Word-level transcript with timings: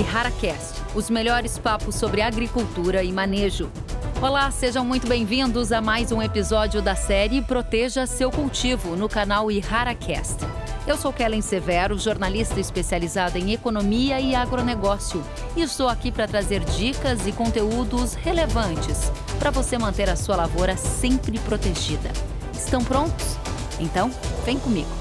e 0.00 0.16
HaraCast, 0.16 0.80
os 0.94 1.10
melhores 1.10 1.58
papos 1.58 1.94
sobre 1.94 2.22
agricultura 2.22 3.02
e 3.02 3.12
manejo. 3.12 3.70
Olá, 4.22 4.50
sejam 4.50 4.82
muito 4.82 5.06
bem-vindos 5.06 5.72
a 5.72 5.80
mais 5.82 6.10
um 6.10 6.22
episódio 6.22 6.80
da 6.80 6.94
série 6.94 7.42
Proteja 7.42 8.06
Seu 8.06 8.30
Cultivo 8.30 8.96
no 8.96 9.10
canal 9.10 9.50
IharaCast. 9.50 10.38
Eu 10.86 10.96
sou 10.96 11.12
Kellen 11.12 11.42
Severo, 11.42 11.98
jornalista 11.98 12.58
especializada 12.58 13.38
em 13.38 13.52
economia 13.52 14.18
e 14.18 14.34
agronegócio, 14.34 15.22
e 15.54 15.60
estou 15.60 15.86
aqui 15.86 16.10
para 16.10 16.26
trazer 16.26 16.64
dicas 16.64 17.26
e 17.26 17.32
conteúdos 17.32 18.14
relevantes 18.14 19.12
para 19.38 19.50
você 19.50 19.76
manter 19.76 20.08
a 20.08 20.16
sua 20.16 20.36
lavoura 20.36 20.78
sempre 20.78 21.38
protegida. 21.40 22.10
Estão 22.54 22.82
prontos? 22.82 23.36
Então, 23.78 24.10
vem 24.46 24.58
comigo. 24.58 24.99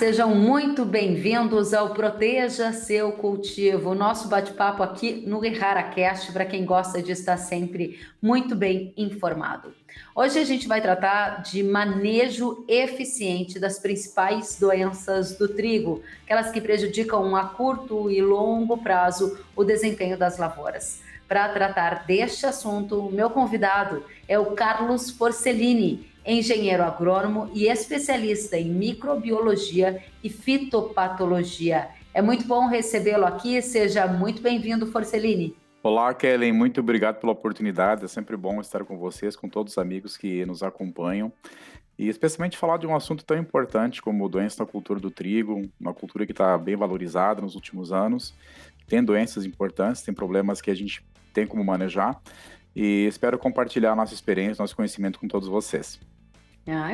Sejam 0.00 0.34
muito 0.34 0.86
bem-vindos 0.86 1.74
ao 1.74 1.90
Proteja 1.90 2.72
Seu 2.72 3.12
Cultivo, 3.12 3.94
nosso 3.94 4.28
bate-papo 4.28 4.82
aqui 4.82 5.24
no 5.26 5.38
RaraCast 5.40 6.32
para 6.32 6.46
quem 6.46 6.64
gosta 6.64 7.02
de 7.02 7.12
estar 7.12 7.36
sempre 7.36 8.00
muito 8.22 8.56
bem 8.56 8.94
informado. 8.96 9.74
Hoje 10.16 10.38
a 10.38 10.44
gente 10.44 10.66
vai 10.66 10.80
tratar 10.80 11.42
de 11.42 11.62
manejo 11.62 12.64
eficiente 12.66 13.60
das 13.60 13.78
principais 13.78 14.58
doenças 14.58 15.36
do 15.36 15.46
trigo, 15.46 16.02
aquelas 16.24 16.50
que 16.50 16.62
prejudicam 16.62 17.36
a 17.36 17.44
curto 17.44 18.10
e 18.10 18.22
longo 18.22 18.78
prazo 18.78 19.38
o 19.54 19.62
desempenho 19.62 20.16
das 20.16 20.38
lavouras. 20.38 21.02
Para 21.28 21.50
tratar 21.50 22.06
deste 22.06 22.46
assunto, 22.46 23.10
meu 23.12 23.28
convidado 23.28 24.02
é 24.26 24.38
o 24.38 24.52
Carlos 24.52 25.10
Forcellini 25.10 26.09
engenheiro 26.24 26.82
agrônomo 26.82 27.50
e 27.54 27.66
especialista 27.66 28.56
em 28.56 28.70
microbiologia 28.70 30.02
e 30.22 30.28
fitopatologia. 30.28 31.88
É 32.12 32.20
muito 32.20 32.44
bom 32.44 32.66
recebê-lo 32.66 33.24
aqui, 33.24 33.60
seja 33.62 34.06
muito 34.06 34.42
bem-vindo, 34.42 34.86
Forcellini. 34.86 35.56
Olá, 35.82 36.12
Kellen, 36.12 36.52
muito 36.52 36.80
obrigado 36.80 37.20
pela 37.20 37.32
oportunidade. 37.32 38.04
É 38.04 38.08
sempre 38.08 38.36
bom 38.36 38.60
estar 38.60 38.84
com 38.84 38.98
vocês, 38.98 39.34
com 39.34 39.48
todos 39.48 39.74
os 39.74 39.78
amigos 39.78 40.16
que 40.16 40.44
nos 40.44 40.62
acompanham. 40.62 41.32
E 41.98 42.08
especialmente 42.08 42.58
falar 42.58 42.78
de 42.78 42.86
um 42.86 42.94
assunto 42.94 43.24
tão 43.24 43.36
importante 43.38 44.02
como 44.02 44.28
doença 44.28 44.62
na 44.62 44.70
cultura 44.70 44.98
do 44.98 45.10
trigo, 45.10 45.62
uma 45.80 45.94
cultura 45.94 46.26
que 46.26 46.32
está 46.32 46.58
bem 46.58 46.76
valorizada 46.76 47.40
nos 47.40 47.54
últimos 47.54 47.92
anos. 47.92 48.34
Tem 48.86 49.02
doenças 49.02 49.44
importantes, 49.46 50.02
tem 50.02 50.12
problemas 50.12 50.60
que 50.60 50.70
a 50.70 50.74
gente 50.74 51.04
tem 51.32 51.46
como 51.46 51.64
manejar. 51.64 52.20
E 52.74 53.06
espero 53.06 53.38
compartilhar 53.38 53.94
nossa 53.94 54.14
experiência, 54.14 54.62
nosso 54.62 54.76
conhecimento 54.76 55.18
com 55.18 55.28
todos 55.28 55.48
vocês. 55.48 56.00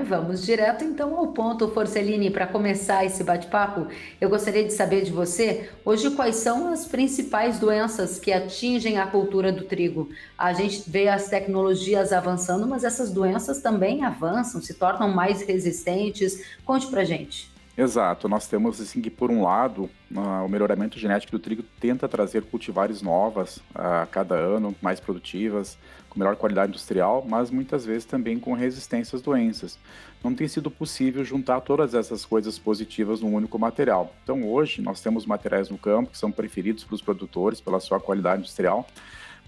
Vamos 0.08 0.46
direto 0.46 0.84
então 0.84 1.16
ao 1.16 1.28
ponto, 1.28 1.68
Forcellini, 1.68 2.30
para 2.30 2.46
começar 2.46 3.04
esse 3.04 3.22
bate-papo. 3.22 3.88
Eu 4.20 4.30
gostaria 4.30 4.64
de 4.64 4.72
saber 4.72 5.02
de 5.02 5.10
você, 5.10 5.68
hoje, 5.84 6.10
quais 6.12 6.36
são 6.36 6.72
as 6.72 6.86
principais 6.86 7.58
doenças 7.58 8.18
que 8.18 8.32
atingem 8.32 8.98
a 8.98 9.06
cultura 9.06 9.52
do 9.52 9.64
trigo? 9.64 10.08
A 10.38 10.52
gente 10.52 10.88
vê 10.88 11.08
as 11.08 11.28
tecnologias 11.28 12.12
avançando, 12.12 12.66
mas 12.66 12.84
essas 12.84 13.12
doenças 13.12 13.60
também 13.60 14.04
avançam, 14.04 14.62
se 14.62 14.72
tornam 14.72 15.12
mais 15.12 15.42
resistentes. 15.42 16.42
Conte 16.64 16.86
para 16.86 17.04
gente. 17.04 17.50
Exato, 17.76 18.26
nós 18.26 18.46
temos 18.46 18.80
assim 18.80 19.02
que 19.02 19.10
por 19.10 19.30
um 19.30 19.42
lado 19.42 19.90
o 20.10 20.48
melhoramento 20.48 20.98
genético 20.98 21.32
do 21.32 21.38
trigo 21.38 21.62
tenta 21.78 22.08
trazer 22.08 22.42
cultivares 22.44 23.02
novas 23.02 23.58
a 23.74 24.06
cada 24.10 24.34
ano, 24.34 24.74
mais 24.80 24.98
produtivas, 24.98 25.76
melhor 26.18 26.36
qualidade 26.36 26.70
industrial, 26.70 27.24
mas 27.28 27.50
muitas 27.50 27.84
vezes 27.84 28.04
também 28.04 28.38
com 28.38 28.52
resistência 28.54 29.16
às 29.16 29.22
doenças. 29.22 29.78
Não 30.22 30.34
tem 30.34 30.48
sido 30.48 30.70
possível 30.70 31.24
juntar 31.24 31.60
todas 31.60 31.94
essas 31.94 32.24
coisas 32.24 32.58
positivas 32.58 33.20
num 33.20 33.34
único 33.34 33.58
material. 33.58 34.14
Então 34.22 34.48
hoje 34.48 34.80
nós 34.82 35.00
temos 35.00 35.26
materiais 35.26 35.68
no 35.68 35.78
campo 35.78 36.10
que 36.10 36.18
são 36.18 36.32
preferidos 36.32 36.84
para 36.84 36.94
os 36.94 37.02
produtores 37.02 37.60
pela 37.60 37.80
sua 37.80 38.00
qualidade 38.00 38.40
industrial, 38.40 38.86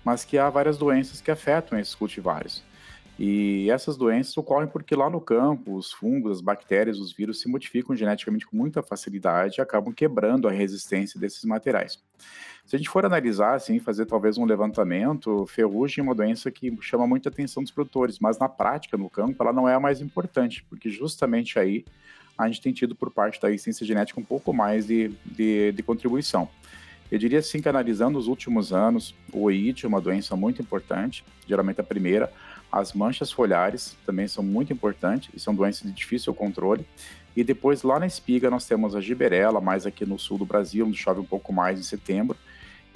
mas 0.05 0.25
que 0.25 0.39
há 0.39 0.49
várias 0.49 0.77
doenças 0.77 1.21
que 1.21 1.31
afetam 1.31 1.79
esses 1.79 1.95
cultivares. 1.95 2.63
E 3.19 3.69
essas 3.69 3.97
doenças 3.97 4.37
ocorrem 4.37 4.69
porque 4.69 4.95
lá 4.95 5.11
no 5.11 5.21
campo, 5.21 5.75
os 5.75 5.91
fungos, 5.91 6.39
as 6.39 6.41
bactérias, 6.41 6.99
os 6.99 7.13
vírus 7.13 7.41
se 7.41 7.49
modificam 7.49 7.97
geneticamente 7.97 8.47
com 8.47 8.57
muita 8.57 8.81
facilidade 8.81 9.57
e 9.59 9.61
acabam 9.61 9.93
quebrando 9.93 10.47
a 10.47 10.53
resistência 10.53 11.19
desses 11.19 11.45
materiais. 11.45 11.99
Se 12.65 12.77
a 12.77 12.79
gente 12.79 12.89
for 12.89 13.05
analisar, 13.05 13.55
assim, 13.55 13.81
fazer 13.81 14.07
talvez 14.07 14.39
um 14.39 14.45
levantamento, 14.45 15.47
ferrugem 15.47 16.01
é 16.01 16.03
uma 16.05 16.15
doença 16.15 16.51
que 16.51 16.77
chama 16.81 17.07
muita 17.07 17.29
atenção 17.29 17.63
dos 17.63 17.73
produtores, 17.73 18.19
mas 18.21 18.39
na 18.39 18.49
prática, 18.49 18.97
no 18.97 19.11
campo, 19.11 19.43
ela 19.43 19.53
não 19.53 19.69
é 19.69 19.75
a 19.75 19.81
mais 19.81 20.01
importante, 20.01 20.63
porque 20.69 20.89
justamente 20.89 21.59
aí 21.59 21.85
a 22.37 22.47
gente 22.47 22.61
tem 22.61 22.73
tido 22.73 22.95
por 22.95 23.11
parte 23.11 23.41
da 23.41 23.49
ciência 23.59 23.85
genética 23.85 24.21
um 24.21 24.25
pouco 24.25 24.53
mais 24.53 24.87
de, 24.87 25.11
de, 25.25 25.73
de 25.73 25.83
contribuição. 25.83 26.49
Eu 27.11 27.19
diria 27.19 27.39
assim 27.39 27.61
que 27.61 27.69
analisando 27.69 28.19
os 28.19 28.29
últimos 28.29 28.73
anos, 28.73 29.15
o 29.33 29.45
OIT 29.45 29.87
é 29.87 29.89
uma 29.89 30.01
doença 30.01 30.37
muito 30.37 30.61
importante, 30.61 31.25
geralmente 31.47 31.81
a 31.81 31.85
primeira, 31.85 32.31
as 32.71 32.93
manchas 32.93 33.33
foliares 33.33 33.97
também 34.05 34.29
são 34.29 34.45
muito 34.45 34.73
importantes 34.73 35.31
e 35.35 35.41
são 35.41 35.55
doenças 35.55 35.83
de 35.83 35.93
difícil 35.93 36.35
controle. 36.35 36.87
E 37.37 37.45
depois 37.45 37.83
lá 37.83 37.99
na 37.99 38.07
espiga 38.07 38.51
nós 38.51 38.67
temos 38.67 38.95
a 38.95 39.01
giberela, 39.01 39.61
mais 39.61 39.87
aqui 39.87 40.05
no 40.05 40.19
sul 40.19 40.39
do 40.39 40.45
Brasil, 40.45 40.87
onde 40.87 40.97
chove 40.97 41.21
um 41.21 41.25
pouco 41.25 41.53
mais 41.53 41.79
em 41.79 41.83
setembro. 41.83 42.37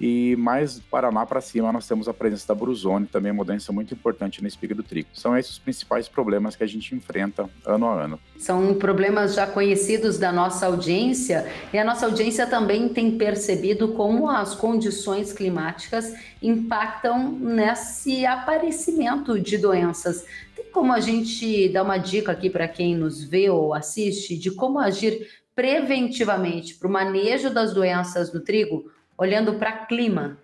E 0.02 0.34
mais 0.34 0.80
Paraná 0.80 1.24
para 1.24 1.40
cima 1.40 1.72
nós 1.72 1.86
temos 1.86 2.08
a 2.08 2.12
presença 2.12 2.48
da 2.48 2.56
brusone, 2.56 3.06
também 3.06 3.30
uma 3.30 3.44
doença 3.44 3.72
muito 3.72 3.94
importante 3.94 4.42
na 4.42 4.48
espiga 4.48 4.74
do 4.74 4.82
trigo. 4.82 5.08
São 5.14 5.38
esses 5.38 5.52
os 5.52 5.58
principais 5.60 6.08
problemas 6.08 6.56
que 6.56 6.64
a 6.64 6.66
gente 6.66 6.92
enfrenta 6.92 7.48
ano 7.64 7.86
a 7.86 8.02
ano. 8.02 8.18
São 8.36 8.74
problemas 8.74 9.34
já 9.34 9.46
conhecidos 9.46 10.18
da 10.18 10.32
nossa 10.32 10.66
audiência 10.66 11.46
e 11.72 11.78
a 11.78 11.84
nossa 11.84 12.06
audiência 12.06 12.48
também 12.48 12.88
tem 12.88 13.16
percebido 13.16 13.92
como 13.92 14.28
as 14.28 14.56
condições 14.56 15.32
climáticas 15.32 16.12
impactam 16.42 17.30
nesse 17.30 18.26
aparecimento 18.26 19.38
de 19.38 19.56
doenças. 19.56 20.26
Tem 20.56 20.64
como 20.72 20.92
a 20.92 20.98
gente 20.98 21.68
dar 21.68 21.84
uma 21.84 21.98
dica 21.98 22.32
aqui 22.32 22.50
para 22.50 22.66
quem 22.66 22.96
nos 22.96 23.22
vê 23.22 23.48
ou 23.50 23.72
assiste 23.72 24.36
de 24.36 24.50
como 24.50 24.80
agir 24.80 25.28
preventivamente 25.54 26.74
para 26.74 26.88
o 26.88 26.90
manejo 26.90 27.50
das 27.50 27.72
doenças 27.72 28.30
do 28.30 28.40
trigo? 28.40 28.90
Olhando 29.22 29.54
para 29.54 29.72
clima? 29.86 30.36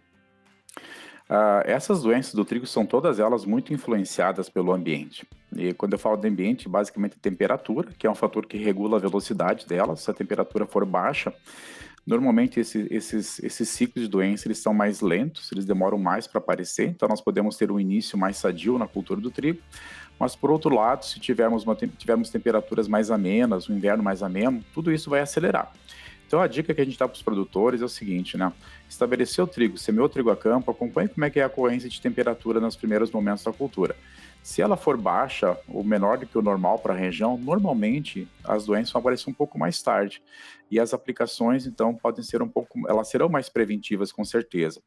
Uh, 1.28 1.60
essas 1.64 2.02
doenças 2.02 2.32
do 2.32 2.44
trigo 2.44 2.66
são 2.66 2.86
todas 2.86 3.18
elas 3.18 3.44
muito 3.44 3.74
influenciadas 3.74 4.48
pelo 4.48 4.72
ambiente. 4.72 5.26
E 5.54 5.74
quando 5.74 5.92
eu 5.92 5.98
falo 5.98 6.16
de 6.16 6.26
ambiente, 6.26 6.68
basicamente 6.68 7.16
a 7.18 7.20
temperatura, 7.20 7.90
que 7.98 8.06
é 8.06 8.10
um 8.10 8.14
fator 8.14 8.46
que 8.46 8.56
regula 8.56 8.96
a 8.96 9.00
velocidade 9.00 9.66
delas. 9.66 10.00
Se 10.00 10.10
a 10.10 10.14
temperatura 10.14 10.64
for 10.64 10.86
baixa, 10.86 11.34
normalmente 12.06 12.60
esse, 12.60 12.86
esses, 12.90 13.42
esses 13.42 13.68
ciclos 13.68 14.04
de 14.04 14.10
doença 14.10 14.46
eles 14.46 14.58
são 14.58 14.72
mais 14.72 15.02
lentos, 15.02 15.52
eles 15.52 15.66
demoram 15.66 15.98
mais 15.98 16.26
para 16.26 16.38
aparecer, 16.38 16.88
então 16.88 17.08
nós 17.08 17.20
podemos 17.20 17.56
ter 17.56 17.70
um 17.70 17.78
início 17.78 18.16
mais 18.16 18.38
sadio 18.38 18.78
na 18.78 18.86
cultura 18.86 19.20
do 19.20 19.30
trigo. 19.30 19.60
Mas 20.18 20.34
por 20.34 20.50
outro 20.50 20.74
lado, 20.74 21.04
se 21.04 21.20
tivermos, 21.20 21.64
uma, 21.64 21.76
tivermos 21.76 22.30
temperaturas 22.30 22.88
mais 22.88 23.10
amenas, 23.10 23.68
um 23.68 23.76
inverno 23.76 24.02
mais 24.02 24.22
ameno, 24.22 24.64
tudo 24.72 24.90
isso 24.90 25.10
vai 25.10 25.20
acelerar. 25.20 25.72
Então 26.28 26.42
a 26.42 26.46
dica 26.46 26.74
que 26.74 26.80
a 26.82 26.84
gente 26.84 26.98
dá 26.98 27.08
para 27.08 27.16
os 27.16 27.22
produtores 27.22 27.80
é 27.80 27.84
o 27.86 27.88
seguinte, 27.88 28.36
né? 28.36 28.52
Estabelecer 28.86 29.42
o 29.42 29.46
trigo, 29.46 29.78
semeou 29.78 30.04
o 30.04 30.08
trigo 30.10 30.30
a 30.30 30.36
campo, 30.36 30.70
acompanhe 30.70 31.08
como 31.08 31.24
é 31.24 31.30
que 31.30 31.40
é 31.40 31.42
a 31.42 31.46
ocorrência 31.46 31.88
de 31.88 31.98
temperatura 31.98 32.60
nos 32.60 32.76
primeiros 32.76 33.10
momentos 33.10 33.42
da 33.42 33.50
cultura. 33.50 33.96
Se 34.42 34.62
ela 34.62 34.76
for 34.76 34.96
baixa 34.96 35.58
ou 35.68 35.84
menor 35.84 36.18
do 36.18 36.26
que 36.26 36.38
o 36.38 36.42
normal 36.42 36.78
para 36.78 36.94
a 36.94 36.96
região, 36.96 37.36
normalmente 37.36 38.26
as 38.42 38.64
doenças 38.64 38.92
vão 38.92 39.00
aparecer 39.00 39.28
um 39.28 39.34
pouco 39.34 39.58
mais 39.58 39.82
tarde. 39.82 40.22
E 40.70 40.78
as 40.78 40.92
aplicações, 40.92 41.66
então, 41.66 41.94
podem 41.94 42.22
ser 42.22 42.42
um 42.42 42.48
pouco, 42.48 42.86
elas 42.88 43.08
serão 43.08 43.28
mais 43.28 43.48
preventivas, 43.48 44.12
com 44.12 44.24
certeza. 44.24 44.82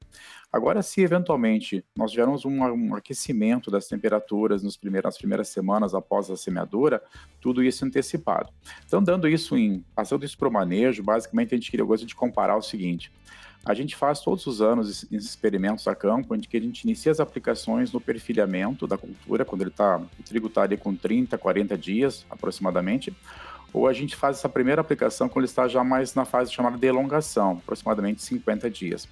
Agora, 0.51 0.81
se 0.81 1.01
eventualmente 1.01 1.83
nós 1.95 2.11
tivermos 2.11 2.45
um, 2.45 2.61
um 2.63 2.95
aquecimento 2.95 3.71
das 3.71 3.87
temperaturas 3.87 4.61
nos 4.61 4.77
primeiros, 4.77 5.09
nas 5.09 5.17
primeiras 5.17 5.47
semanas 5.49 5.95
após 5.95 6.29
a 6.29 6.37
semeadura, 6.37 7.01
tudo 7.39 7.63
isso 7.63 7.85
antecipado. 7.85 8.49
Então, 8.85 9.01
dando 9.01 9.27
isso 9.27 9.57
em, 9.57 9.83
passando 9.95 10.23
isso 10.23 10.37
para 10.37 10.47
o 10.47 10.51
manejo, 10.51 11.03
basicamente 11.03 11.55
a 11.55 11.57
gente 11.57 11.71
queria 11.71 11.85
gosta 11.85 12.05
de 12.05 12.15
comparar 12.15 12.57
o 12.57 12.61
seguinte. 12.61 13.11
A 13.63 13.75
gente 13.75 13.95
faz 13.95 14.19
todos 14.19 14.47
os 14.47 14.59
anos 14.59 14.89
esses 14.89 15.25
experimentos 15.25 15.87
a 15.87 15.93
campo, 15.93 16.33
onde 16.33 16.47
que 16.47 16.57
a 16.57 16.59
gente 16.59 16.83
inicia 16.83 17.11
as 17.11 17.19
aplicações 17.19 17.91
no 17.91 18.01
perfilhamento 18.01 18.87
da 18.87 18.97
cultura, 18.97 19.45
quando 19.45 19.61
ele 19.61 19.69
tá, 19.69 19.97
o 19.97 20.23
trigo 20.23 20.47
está 20.47 20.63
ali 20.63 20.77
com 20.77 20.95
30, 20.95 21.37
40 21.37 21.77
dias 21.77 22.25
aproximadamente, 22.27 23.15
ou 23.71 23.87
a 23.87 23.93
gente 23.93 24.15
faz 24.15 24.37
essa 24.37 24.49
primeira 24.49 24.81
aplicação 24.81 25.29
quando 25.29 25.43
ele 25.43 25.51
está 25.51 25.67
já 25.67 25.83
mais 25.83 26.15
na 26.15 26.25
fase 26.25 26.51
chamada 26.51 26.75
de 26.75 26.87
elongação, 26.87 27.61
aproximadamente 27.63 28.23
50 28.23 28.67
dias. 28.69 29.07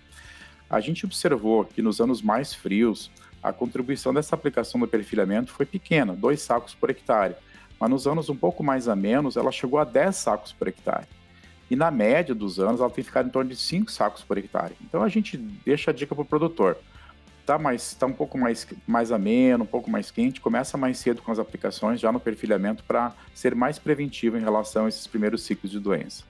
A 0.68 0.80
gente 0.80 1.06
observou 1.06 1.63
que 1.63 1.81
nos 1.81 2.01
anos 2.01 2.22
mais 2.22 2.51
frios, 2.51 3.12
a 3.42 3.54
contribuição 3.54 4.13
dessa 4.13 4.36
aplicação 4.36 4.80
do 4.80 4.88
perfilhamento 4.88 5.51
foi 5.51 5.66
pequena, 5.66 6.13
dois 6.13 6.42
sacos 6.42 6.74
por 6.74 6.90
hectare, 6.90 7.36
mas 7.80 7.90
nos 7.90 8.07
anos 8.07 8.30
um 8.30 8.36
pouco 8.36 8.63
mais 8.63 8.88
a 8.88 8.96
menos, 8.96 9.38
ela 9.38 9.51
chegou 9.51 9.80
a 9.80 9.84
10 9.84 10.16
sacos 10.16 10.51
por 10.51 10.68
hectare. 10.68 11.07
E 11.69 11.75
na 11.75 11.92
média 11.92 12.33
dos 12.33 12.60
anos, 12.60 12.81
ela 12.81 12.89
tem 12.89 13.04
ficado 13.04 13.27
em 13.27 13.30
torno 13.30 13.50
de 13.50 13.56
5 13.56 13.92
sacos 13.92 14.24
por 14.24 14.38
hectare. 14.38 14.75
Então 14.81 15.04
a 15.04 15.10
gente 15.10 15.38
deixa 15.38 15.92
a 15.92 15.94
dica 15.94 16.16
para 16.16 16.24
o 16.24 16.25
produtor. 16.25 16.77
está 17.42 17.57
mais, 17.60 17.94
tá 17.94 18.06
um 18.06 18.13
pouco 18.13 18.38
mais, 18.38 18.68
mais 18.88 19.12
ameno, 19.12 19.63
um 19.63 19.68
pouco 19.68 19.89
mais 19.89 20.10
quente, 20.10 20.42
começa 20.42 20.77
mais 20.77 20.98
cedo 20.98 21.21
com 21.21 21.31
as 21.31 21.39
aplicações, 21.39 22.00
já 22.00 22.12
no 22.12 22.19
perfilhamento, 22.19 22.83
para 22.83 23.13
ser 23.33 23.54
mais 23.56 23.77
preventivo 23.77 24.38
em 24.38 24.42
relação 24.42 24.86
a 24.86 24.89
esses 24.89 25.06
primeiros 25.06 25.44
ciclos 25.44 25.71
de 25.71 25.80
doença. 25.80 26.24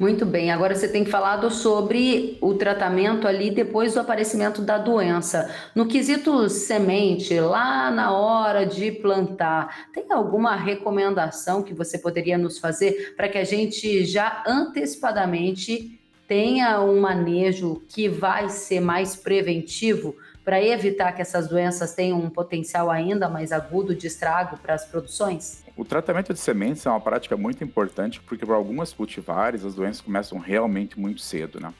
Muito 0.00 0.24
bem, 0.24 0.50
agora 0.50 0.74
você 0.74 0.88
tem 0.88 1.04
falado 1.04 1.50
sobre 1.50 2.38
o 2.40 2.54
tratamento 2.54 3.28
ali 3.28 3.50
depois 3.50 3.92
do 3.92 4.00
aparecimento 4.00 4.62
da 4.62 4.78
doença. 4.78 5.54
No 5.74 5.84
quesito 5.84 6.48
semente, 6.48 7.38
lá 7.38 7.90
na 7.90 8.10
hora 8.10 8.64
de 8.64 8.92
plantar, 8.92 9.90
tem 9.92 10.06
alguma 10.10 10.56
recomendação 10.56 11.62
que 11.62 11.74
você 11.74 11.98
poderia 11.98 12.38
nos 12.38 12.58
fazer 12.58 13.12
para 13.14 13.28
que 13.28 13.36
a 13.36 13.44
gente 13.44 14.06
já 14.06 14.42
antecipadamente 14.46 16.00
tenha 16.26 16.80
um 16.80 16.98
manejo 16.98 17.82
que 17.86 18.08
vai 18.08 18.48
ser 18.48 18.80
mais 18.80 19.14
preventivo 19.14 20.16
para 20.44 20.62
evitar 20.62 21.12
que 21.12 21.22
essas 21.22 21.48
doenças 21.48 21.94
tenham 21.94 22.18
um 22.18 22.30
potencial 22.30 22.90
ainda 22.90 23.28
mais 23.28 23.52
agudo 23.52 23.94
de 23.94 24.06
estrago 24.06 24.56
para 24.58 24.74
as 24.74 24.84
produções? 24.84 25.64
O 25.76 25.84
tratamento 25.84 26.32
de 26.32 26.40
sementes 26.40 26.84
é 26.84 26.90
uma 26.90 27.00
prática 27.00 27.36
muito 27.36 27.62
importante 27.62 28.20
porque 28.20 28.44
para 28.44 28.54
algumas 28.54 28.92
cultivares 28.92 29.64
as 29.64 29.74
doenças 29.74 30.00
começam 30.00 30.38
realmente 30.38 30.98
muito 30.98 31.20
cedo, 31.20 31.60
né? 31.60 31.72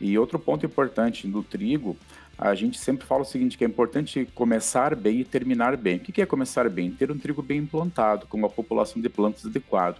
E 0.00 0.18
outro 0.18 0.38
ponto 0.38 0.66
importante 0.66 1.28
do 1.28 1.42
trigo, 1.42 1.96
a 2.36 2.54
gente 2.54 2.78
sempre 2.78 3.06
fala 3.06 3.22
o 3.22 3.24
seguinte, 3.24 3.56
que 3.56 3.64
é 3.64 3.68
importante 3.68 4.28
começar 4.34 4.96
bem 4.96 5.20
e 5.20 5.24
terminar 5.24 5.76
bem. 5.76 5.96
O 5.96 6.00
que 6.00 6.20
é 6.20 6.26
começar 6.26 6.68
bem? 6.68 6.90
Ter 6.90 7.12
um 7.12 7.18
trigo 7.18 7.40
bem 7.40 7.58
implantado, 7.58 8.26
com 8.26 8.36
uma 8.36 8.48
população 8.50 9.00
de 9.00 9.08
plantas 9.08 9.46
adequada. 9.46 9.98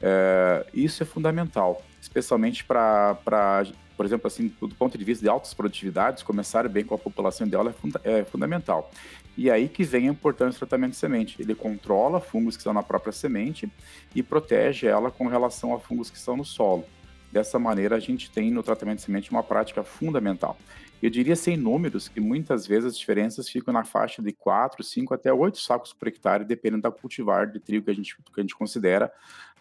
É, 0.00 0.64
isso 0.72 1.02
é 1.02 1.06
fundamental, 1.06 1.82
especialmente 2.00 2.64
para, 2.64 3.66
por 4.02 4.06
exemplo, 4.06 4.26
assim, 4.26 4.52
do 4.60 4.74
ponto 4.74 4.98
de 4.98 5.04
vista 5.04 5.22
de 5.22 5.28
altas 5.28 5.54
produtividades, 5.54 6.24
começar 6.24 6.68
bem 6.68 6.82
com 6.82 6.92
a 6.92 6.98
população 6.98 7.46
ideal 7.46 7.68
é, 7.68 7.72
funda 7.72 8.00
é 8.02 8.24
fundamental. 8.24 8.90
E 9.38 9.48
aí 9.48 9.68
que 9.68 9.84
vem 9.84 10.08
a 10.08 10.10
importância 10.10 10.54
do 10.54 10.58
tratamento 10.58 10.90
de 10.90 10.96
semente. 10.96 11.40
Ele 11.40 11.54
controla 11.54 12.18
fungos 12.18 12.56
que 12.56 12.62
estão 12.62 12.72
na 12.72 12.82
própria 12.82 13.12
semente 13.12 13.70
e 14.12 14.20
protege 14.20 14.88
ela 14.88 15.08
com 15.08 15.28
relação 15.28 15.72
a 15.72 15.78
fungos 15.78 16.10
que 16.10 16.16
estão 16.16 16.36
no 16.36 16.44
solo. 16.44 16.84
Dessa 17.30 17.60
maneira, 17.60 17.94
a 17.94 18.00
gente 18.00 18.28
tem 18.28 18.50
no 18.50 18.60
tratamento 18.60 18.96
de 18.96 19.04
semente 19.04 19.30
uma 19.30 19.44
prática 19.44 19.84
fundamental. 19.84 20.58
Eu 21.00 21.08
diria 21.08 21.36
sem 21.36 21.56
números 21.56 22.08
que 22.08 22.18
muitas 22.18 22.66
vezes 22.66 22.86
as 22.86 22.98
diferenças 22.98 23.48
ficam 23.48 23.72
na 23.72 23.84
faixa 23.84 24.20
de 24.20 24.32
4, 24.32 24.82
5 24.82 25.14
até 25.14 25.32
8 25.32 25.60
sacos 25.60 25.92
por 25.92 26.08
hectare, 26.08 26.44
dependendo 26.44 26.82
da 26.82 26.90
cultivar 26.90 27.46
de 27.46 27.60
trigo 27.60 27.84
que 27.84 27.92
a 27.92 27.94
gente, 27.94 28.16
que 28.16 28.40
a 28.40 28.42
gente 28.42 28.56
considera 28.56 29.12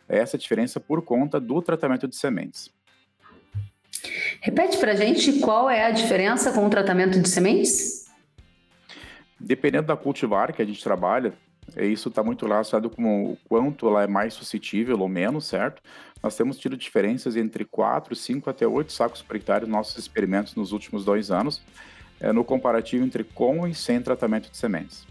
essa 0.09 0.35
diferença 0.35 0.79
por 0.79 1.03
conta 1.03 1.39
do 1.39 1.61
tratamento 1.61 2.07
de 2.07 2.15
sementes. 2.15 2.71
Repete 4.39 4.77
para 4.77 4.93
a 4.93 4.95
gente 4.95 5.39
qual 5.39 5.69
é 5.69 5.85
a 5.85 5.91
diferença 5.91 6.51
com 6.51 6.65
o 6.65 6.69
tratamento 6.69 7.19
de 7.19 7.27
sementes? 7.27 8.05
Dependendo 9.39 9.87
da 9.87 9.97
cultivar 9.97 10.53
que 10.53 10.61
a 10.61 10.65
gente 10.65 10.83
trabalha, 10.83 11.33
é, 11.75 11.85
isso 11.85 12.09
está 12.09 12.23
muito 12.23 12.45
relacionado 12.45 12.89
com 12.89 13.31
o 13.31 13.37
quanto 13.47 13.87
ela 13.87 14.03
é 14.03 14.07
mais 14.07 14.33
suscetível 14.33 14.99
ou 14.99 15.07
menos, 15.07 15.45
certo? 15.45 15.81
Nós 16.21 16.35
temos 16.35 16.57
tido 16.57 16.77
diferenças 16.77 17.35
entre 17.35 17.65
4, 17.65 18.15
5 18.15 18.49
até 18.49 18.67
8 18.67 18.91
sacos 18.91 19.21
por 19.21 19.35
hectare 19.35 19.61
nos 19.61 19.71
nossos 19.71 19.97
experimentos 19.97 20.55
nos 20.55 20.71
últimos 20.71 21.03
dois 21.05 21.31
anos, 21.31 21.61
é, 22.19 22.31
no 22.31 22.43
comparativo 22.43 23.03
entre 23.03 23.23
com 23.23 23.67
e 23.67 23.73
sem 23.73 24.01
tratamento 24.01 24.49
de 24.49 24.57
sementes. 24.57 25.05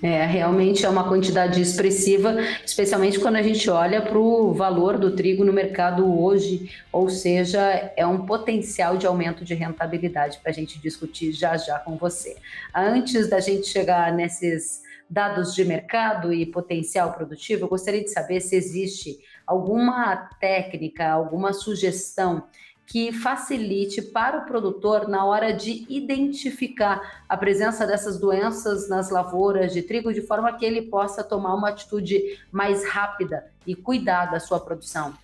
É, 0.00 0.26
realmente 0.26 0.84
é 0.84 0.88
uma 0.88 1.08
quantidade 1.08 1.60
expressiva, 1.60 2.36
especialmente 2.64 3.20
quando 3.20 3.36
a 3.36 3.42
gente 3.42 3.70
olha 3.70 4.02
para 4.02 4.18
o 4.18 4.52
valor 4.52 4.98
do 4.98 5.14
trigo 5.14 5.44
no 5.44 5.52
mercado 5.52 6.20
hoje, 6.20 6.70
ou 6.90 7.08
seja, 7.08 7.92
é 7.96 8.04
um 8.04 8.26
potencial 8.26 8.96
de 8.96 9.06
aumento 9.06 9.44
de 9.44 9.54
rentabilidade 9.54 10.38
para 10.42 10.50
a 10.50 10.54
gente 10.54 10.80
discutir 10.80 11.30
já 11.32 11.56
já 11.56 11.78
com 11.78 11.96
você. 11.96 12.36
Antes 12.74 13.30
da 13.30 13.38
gente 13.38 13.68
chegar 13.68 14.12
nesses 14.12 14.82
dados 15.08 15.54
de 15.54 15.64
mercado 15.64 16.32
e 16.32 16.46
potencial 16.46 17.12
produtivo, 17.12 17.64
eu 17.64 17.68
gostaria 17.68 18.02
de 18.02 18.10
saber 18.10 18.40
se 18.40 18.56
existe 18.56 19.20
alguma 19.46 20.16
técnica, 20.40 21.10
alguma 21.10 21.52
sugestão 21.52 22.44
que 22.92 23.10
facilite 23.10 24.02
para 24.02 24.36
o 24.36 24.44
produtor 24.44 25.08
na 25.08 25.24
hora 25.24 25.50
de 25.50 25.86
identificar 25.88 27.22
a 27.26 27.34
presença 27.38 27.86
dessas 27.86 28.20
doenças 28.20 28.86
nas 28.86 29.08
lavouras 29.08 29.72
de 29.72 29.80
trigo, 29.80 30.12
de 30.12 30.20
forma 30.20 30.52
que 30.52 30.62
ele 30.62 30.82
possa 30.82 31.24
tomar 31.24 31.54
uma 31.54 31.70
atitude 31.70 32.38
mais 32.52 32.86
rápida 32.86 33.46
e 33.66 33.74
cuidar 33.74 34.26
da 34.26 34.38
sua 34.38 34.60
produção. 34.60 35.14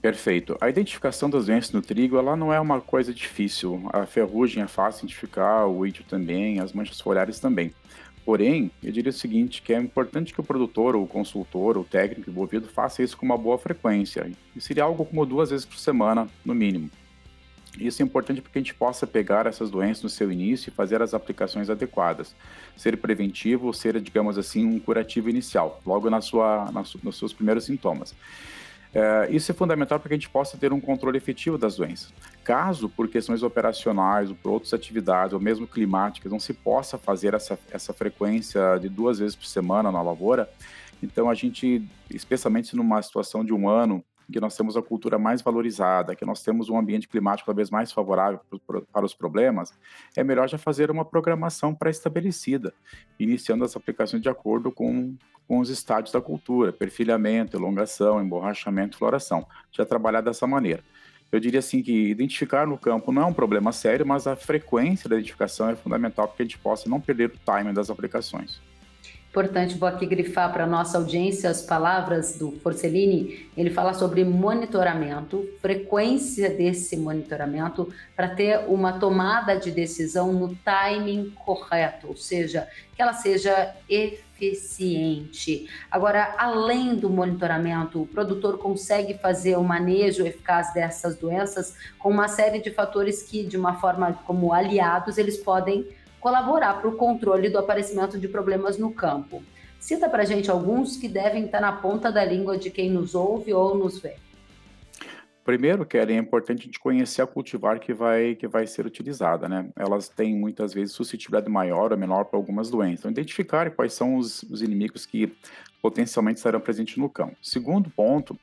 Perfeito. 0.00 0.56
A 0.60 0.68
identificação 0.70 1.28
das 1.28 1.46
doenças 1.46 1.72
no 1.72 1.82
trigo, 1.82 2.16
ela 2.16 2.36
não 2.36 2.52
é 2.52 2.60
uma 2.60 2.80
coisa 2.80 3.12
difícil. 3.12 3.90
A 3.92 4.06
ferrugem 4.06 4.62
é 4.62 4.68
fácil 4.68 5.00
identificar, 5.00 5.66
o 5.66 5.84
ídio 5.84 6.04
também, 6.04 6.60
as 6.60 6.72
manchas 6.72 7.00
foliares 7.00 7.40
também. 7.40 7.72
Porém, 8.28 8.70
eu 8.82 8.92
diria 8.92 9.08
o 9.08 9.12
seguinte, 9.14 9.62
que 9.62 9.72
é 9.72 9.78
importante 9.78 10.34
que 10.34 10.40
o 10.42 10.44
produtor, 10.44 10.94
o 10.94 11.06
consultor, 11.06 11.78
o 11.78 11.82
técnico 11.82 12.28
envolvido 12.28 12.68
faça 12.68 13.02
isso 13.02 13.16
com 13.16 13.24
uma 13.24 13.38
boa 13.38 13.56
frequência. 13.56 14.30
E 14.54 14.60
seria 14.60 14.84
algo 14.84 15.02
como 15.02 15.24
duas 15.24 15.48
vezes 15.48 15.64
por 15.64 15.78
semana, 15.78 16.28
no 16.44 16.54
mínimo. 16.54 16.90
Isso 17.80 18.02
é 18.02 18.04
importante 18.04 18.42
para 18.42 18.52
que 18.52 18.58
a 18.58 18.60
gente 18.60 18.74
possa 18.74 19.06
pegar 19.06 19.46
essas 19.46 19.70
doenças 19.70 20.02
no 20.02 20.10
seu 20.10 20.30
início 20.30 20.68
e 20.68 20.70
fazer 20.70 21.00
as 21.00 21.14
aplicações 21.14 21.70
adequadas. 21.70 22.36
Ser 22.76 22.98
preventivo 22.98 23.72
ser, 23.72 23.98
digamos 23.98 24.36
assim, 24.36 24.66
um 24.66 24.78
curativo 24.78 25.30
inicial, 25.30 25.80
logo 25.86 26.10
na 26.10 26.20
sua, 26.20 26.70
na, 26.70 26.84
nos 27.02 27.16
seus 27.16 27.32
primeiros 27.32 27.64
sintomas. 27.64 28.14
É, 28.94 29.28
isso 29.30 29.50
é 29.50 29.54
fundamental 29.54 29.98
para 29.98 30.08
que 30.08 30.14
a 30.14 30.16
gente 30.16 30.30
possa 30.30 30.56
ter 30.56 30.72
um 30.72 30.80
controle 30.80 31.18
efetivo 31.18 31.58
das 31.58 31.76
doenças. 31.76 32.12
Caso, 32.42 32.88
por 32.88 33.08
questões 33.08 33.42
operacionais 33.42 34.30
ou 34.30 34.36
por 34.36 34.50
outras 34.50 34.72
atividades, 34.72 35.34
ou 35.34 35.40
mesmo 35.40 35.66
climáticas, 35.66 36.32
não 36.32 36.40
se 36.40 36.54
possa 36.54 36.96
fazer 36.96 37.34
essa, 37.34 37.58
essa 37.70 37.92
frequência 37.92 38.78
de 38.78 38.88
duas 38.88 39.18
vezes 39.18 39.36
por 39.36 39.46
semana 39.46 39.92
na 39.92 40.00
lavoura, 40.00 40.48
então 41.02 41.28
a 41.28 41.34
gente, 41.34 41.86
especialmente 42.10 42.74
numa 42.74 43.00
situação 43.02 43.44
de 43.44 43.52
um 43.52 43.68
ano, 43.68 44.02
que 44.30 44.40
nós 44.40 44.56
temos 44.56 44.76
a 44.76 44.82
cultura 44.82 45.18
mais 45.18 45.40
valorizada, 45.40 46.14
que 46.14 46.24
nós 46.24 46.42
temos 46.42 46.68
um 46.68 46.78
ambiente 46.78 47.08
climático 47.08 47.46
cada 47.46 47.56
vez 47.56 47.70
mais 47.70 47.90
favorável 47.90 48.40
para 48.92 49.04
os 49.04 49.14
problemas, 49.14 49.72
é 50.16 50.22
melhor 50.22 50.48
já 50.48 50.58
fazer 50.58 50.90
uma 50.90 51.04
programação 51.04 51.74
pré-estabelecida, 51.74 52.74
iniciando 53.18 53.64
as 53.64 53.74
aplicações 53.74 54.22
de 54.22 54.28
acordo 54.28 54.70
com, 54.70 55.14
com 55.46 55.58
os 55.58 55.70
estádios 55.70 56.12
da 56.12 56.20
cultura, 56.20 56.72
perfilhamento, 56.72 57.56
elongação, 57.56 58.22
emborrachamento, 58.22 58.98
floração, 58.98 59.46
já 59.72 59.86
trabalhar 59.86 60.20
dessa 60.20 60.46
maneira. 60.46 60.82
Eu 61.30 61.40
diria 61.40 61.58
assim 61.58 61.82
que 61.82 62.08
identificar 62.08 62.66
no 62.66 62.78
campo 62.78 63.12
não 63.12 63.22
é 63.22 63.26
um 63.26 63.34
problema 63.34 63.70
sério, 63.70 64.06
mas 64.06 64.26
a 64.26 64.34
frequência 64.34 65.08
da 65.08 65.16
identificação 65.16 65.68
é 65.68 65.76
fundamental 65.76 66.26
para 66.26 66.36
que 66.36 66.42
a 66.42 66.46
gente 66.46 66.58
possa 66.58 66.88
não 66.88 67.00
perder 67.00 67.30
o 67.30 67.38
timing 67.44 67.74
das 67.74 67.90
aplicações. 67.90 68.60
Importante, 69.38 69.78
vou 69.78 69.88
aqui 69.88 70.04
grifar 70.04 70.52
para 70.52 70.66
nossa 70.66 70.98
audiência 70.98 71.48
as 71.48 71.62
palavras 71.62 72.36
do 72.36 72.50
Forcellini. 72.60 73.48
Ele 73.56 73.70
fala 73.70 73.94
sobre 73.94 74.24
monitoramento, 74.24 75.48
frequência 75.62 76.50
desse 76.50 76.96
monitoramento, 76.96 77.88
para 78.16 78.30
ter 78.30 78.58
uma 78.66 78.94
tomada 78.98 79.54
de 79.54 79.70
decisão 79.70 80.32
no 80.32 80.56
timing 80.56 81.30
correto, 81.36 82.08
ou 82.08 82.16
seja, 82.16 82.66
que 82.96 83.00
ela 83.00 83.12
seja 83.12 83.76
eficiente. 83.88 85.68
Agora, 85.88 86.34
além 86.36 86.96
do 86.96 87.08
monitoramento, 87.08 88.02
o 88.02 88.06
produtor 88.08 88.58
consegue 88.58 89.14
fazer 89.18 89.56
o 89.56 89.62
manejo 89.62 90.26
eficaz 90.26 90.74
dessas 90.74 91.16
doenças 91.16 91.76
com 91.96 92.10
uma 92.10 92.26
série 92.26 92.58
de 92.58 92.72
fatores 92.72 93.22
que, 93.22 93.46
de 93.46 93.56
uma 93.56 93.74
forma 93.74 94.14
como 94.26 94.52
aliados, 94.52 95.16
eles 95.16 95.36
podem 95.36 95.86
colaborar 96.20 96.80
para 96.80 96.88
o 96.88 96.96
controle 96.96 97.48
do 97.48 97.58
aparecimento 97.58 98.18
de 98.18 98.28
problemas 98.28 98.78
no 98.78 98.92
campo. 98.92 99.42
Cita 99.78 100.08
para 100.08 100.22
a 100.22 100.26
gente 100.26 100.50
alguns 100.50 100.96
que 100.96 101.08
devem 101.08 101.44
estar 101.44 101.60
na 101.60 101.72
ponta 101.72 102.10
da 102.10 102.24
língua 102.24 102.58
de 102.58 102.70
quem 102.70 102.90
nos 102.90 103.14
ouve 103.14 103.52
ou 103.52 103.76
nos 103.76 103.98
vê. 103.98 104.16
Primeiro, 105.48 105.86
Keren, 105.86 106.16
é 106.16 106.20
importante 106.20 106.60
a 106.60 106.64
gente 106.64 106.78
conhecer 106.78 107.22
a 107.22 107.26
cultivar 107.26 107.80
que 107.80 107.94
vai, 107.94 108.34
que 108.34 108.46
vai 108.46 108.66
ser 108.66 108.84
utilizada, 108.84 109.48
né? 109.48 109.70
Elas 109.76 110.06
têm 110.06 110.34
muitas 110.34 110.74
vezes 110.74 110.94
suscetibilidade 110.94 111.50
maior 111.50 111.90
ou 111.90 111.96
menor 111.96 112.24
para 112.24 112.38
algumas 112.38 112.68
doenças. 112.68 112.98
Então, 112.98 113.10
identificar 113.10 113.70
quais 113.70 113.94
são 113.94 114.16
os, 114.16 114.42
os 114.42 114.60
inimigos 114.60 115.06
que 115.06 115.34
potencialmente 115.80 116.36
estarão 116.36 116.60
presentes 116.60 116.98
no 116.98 117.08
campo. 117.08 117.34
Segundo 117.40 117.88
ponto, 117.88 118.38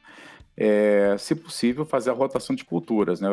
é, 0.57 1.15
se 1.17 1.35
possível, 1.35 1.85
fazer 1.85 2.11
a 2.11 2.13
rotação 2.13 2.55
de 2.55 2.63
culturas, 2.63 3.19
né? 3.19 3.27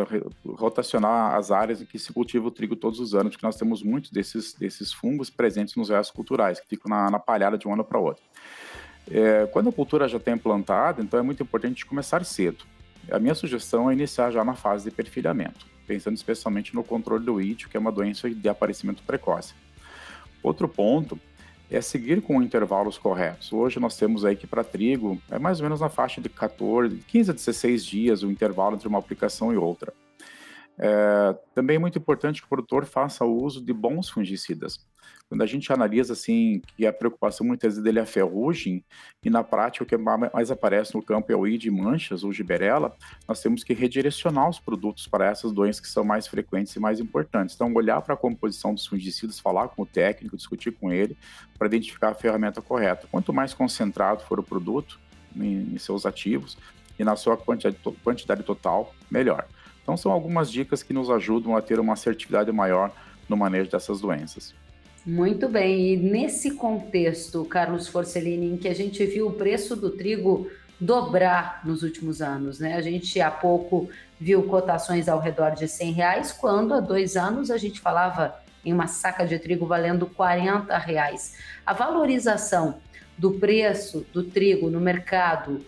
rotacionar 0.45 1.37
as 1.37 1.51
áreas 1.51 1.81
em 1.81 1.85
que 1.85 1.99
se 1.99 2.13
cultiva 2.13 2.49
o 2.49 2.51
trigo 2.51 2.75
todos 2.75 2.99
os 2.99 3.15
anos, 3.15 3.33
porque 3.33 3.47
nós 3.47 3.57
temos 3.57 3.83
muitos 3.83 4.11
desses, 4.11 4.55
desses 4.55 4.93
fungos 4.93 5.31
presentes 5.31 5.77
nos 5.77 5.89
restos 5.89 6.15
culturais, 6.15 6.59
que 6.59 6.67
ficam 6.69 6.91
na, 6.91 7.11
na 7.11 7.19
palhada 7.19 7.57
de 7.57 7.69
um 7.69 7.73
ano 7.73 7.85
para 7.85 7.99
outro. 7.99 8.23
É, 9.11 9.47
quando 9.47 9.69
a 9.69 9.73
cultura 9.73 10.09
já 10.09 10.19
tem 10.19 10.37
plantada, 10.37 11.01
então 11.01 11.19
é 11.19 11.23
muito 11.23 11.43
importante 11.43 11.87
começar 11.87 12.25
cedo. 12.25 12.65
A 13.11 13.19
minha 13.19 13.35
sugestão 13.35 13.91
é 13.91 13.93
iniciar 13.93 14.31
já 14.31 14.45
na 14.45 14.55
fase 14.55 14.85
de 14.89 14.91
perfilhamento, 14.91 15.67
pensando 15.87 16.15
especialmente 16.15 16.75
no 16.75 16.83
controle 16.83 17.25
do 17.25 17.41
ídio, 17.41 17.69
que 17.69 17.77
é 17.77 17.81
uma 17.81 17.93
doença 17.93 18.29
de 18.29 18.49
aparecimento 18.49 19.03
precoce. 19.03 19.55
Outro 20.43 20.69
ponto 20.69 21.19
é 21.73 21.81
seguir 21.81 22.21
com 22.21 22.43
intervalos 22.43 22.99
corretos. 22.99 23.53
Hoje 23.53 23.81
nós 23.81 23.97
temos 23.97 24.25
aí 24.25 24.37
que 24.37 24.47
para 24.47 24.63
trigo 24.63 25.19
é 25.31 25.39
mais 25.39 25.59
ou 25.59 25.65
menos 25.65 25.81
na 25.81 25.89
faixa 25.89 26.21
de 26.21 26.29
14, 26.29 26.99
15 27.09 27.31
a 27.31 27.35
16 27.35 27.85
dias 27.85 28.23
o 28.23 28.31
intervalo 28.31 28.77
entre 28.77 28.87
uma 28.87 28.99
aplicação 28.99 29.53
e 29.53 29.57
outra. 29.57 29.93
É, 30.79 31.37
também 31.55 31.77
é 31.77 31.79
muito 31.79 31.99
importante 31.99 32.41
que 32.41 32.47
o 32.47 32.49
produtor 32.49 32.85
faça 32.87 33.25
uso 33.25 33.65
de 33.65 33.73
bons 33.73 34.09
fungicidas. 34.09 34.81
Quando 35.29 35.43
a 35.43 35.47
gente 35.47 35.73
analisa 35.73 36.13
assim 36.13 36.61
que 36.77 36.87
a 36.87 36.93
preocupação 36.93 37.47
muitas 37.47 37.73
vezes 37.73 37.83
dele 37.83 37.99
é 37.99 38.03
a 38.03 38.07
ferrugem 38.07 38.85
e 39.25 39.31
na 39.31 39.43
prática 39.43 39.83
o 39.83 39.87
que 39.87 39.97
mais 39.97 40.51
aparece 40.51 40.95
no 40.95 41.03
campo 41.03 41.33
é 41.33 41.37
o 41.37 41.47
I 41.47 41.57
de 41.57 41.71
manchas 41.71 42.23
ou 42.23 42.33
giberela, 42.33 42.95
nós 43.27 43.41
temos 43.41 43.65
que 43.65 43.73
redirecionar 43.73 44.49
os 44.49 44.61
produtos 44.61 45.07
para 45.07 45.27
essas 45.27 45.51
doenças 45.51 45.81
que 45.81 45.89
são 45.89 46.05
mais 46.05 46.27
frequentes 46.27 46.77
e 46.77 46.81
mais 46.81 47.01
importantes. 47.01 47.55
Então 47.55 47.73
olhar 47.73 48.01
para 48.03 48.13
a 48.13 48.17
composição 48.17 48.75
dos 48.75 48.87
fungicidas, 48.87 49.41
falar 49.41 49.69
com 49.69 49.83
o 49.83 49.87
técnico, 49.87 50.37
discutir 50.37 50.73
com 50.73 50.93
ele 50.93 51.17
para 51.59 51.67
identificar 51.67 52.11
a 52.11 52.15
ferramenta 52.15 52.61
correta. 52.61 53.09
Quanto 53.11 53.33
mais 53.33 53.55
concentrado 53.55 54.23
for 54.25 54.39
o 54.39 54.43
produto 54.43 55.01
em, 55.35 55.75
em 55.75 55.79
seus 55.79 56.05
ativos 56.05 56.59
e 56.99 57.05
na 57.05 57.17
sua 57.17 57.39
quantidade, 57.39 57.79
quantidade 58.05 58.43
total, 58.43 58.95
melhor. 59.11 59.47
Então, 59.83 59.97
são 59.97 60.13
algumas 60.13 60.51
dicas 60.51 60.83
que 60.83 60.93
nos 60.93 61.11
ajudam 61.11 61.57
a 61.57 61.63
ter 61.63 61.81
uma 61.81 61.95
assertividade 61.95 62.53
maior 62.53 62.93
no 63.29 63.37
manejo 63.37 63.71
dessas 63.71 64.01
doenças. 64.01 64.55
Muito 65.05 65.49
bem, 65.49 65.95
e 65.95 65.97
nesse 65.97 66.53
contexto, 66.53 67.45
Carlos 67.45 67.89
Forcellini, 67.89 68.53
em 68.53 68.57
que 68.57 68.69
a 68.69 68.75
gente 68.75 69.05
viu 69.05 69.27
o 69.27 69.33
preço 69.33 69.75
do 69.75 69.91
trigo 69.91 70.49
dobrar 70.79 71.61
nos 71.65 71.83
últimos 71.83 72.23
anos, 72.23 72.61
né? 72.61 72.75
A 72.75 72.81
gente 72.81 73.21
há 73.21 73.31
pouco 73.31 73.89
viu 74.21 74.45
cotações 74.45 75.09
ao 75.09 75.19
redor 75.19 75.51
de 75.51 75.67
100 75.67 75.93
reais, 75.93 76.33
quando 76.33 76.75
há 76.75 76.81
dois 76.81 77.17
anos 77.17 77.51
a 77.51 77.57
gente 77.57 77.81
falava 77.81 78.37
em 78.65 78.73
uma 78.73 78.87
saca 78.87 79.27
de 79.27 79.39
trigo 79.39 79.67
valendo 79.67 80.07
40 80.07 80.79
reais. 80.79 81.37
A 81.67 81.73
valorização 81.73 82.79
do 83.19 83.33
preço 83.33 84.07
do 84.13 84.23
trigo 84.23 84.71
no 84.71 84.81
mercado 84.81 85.65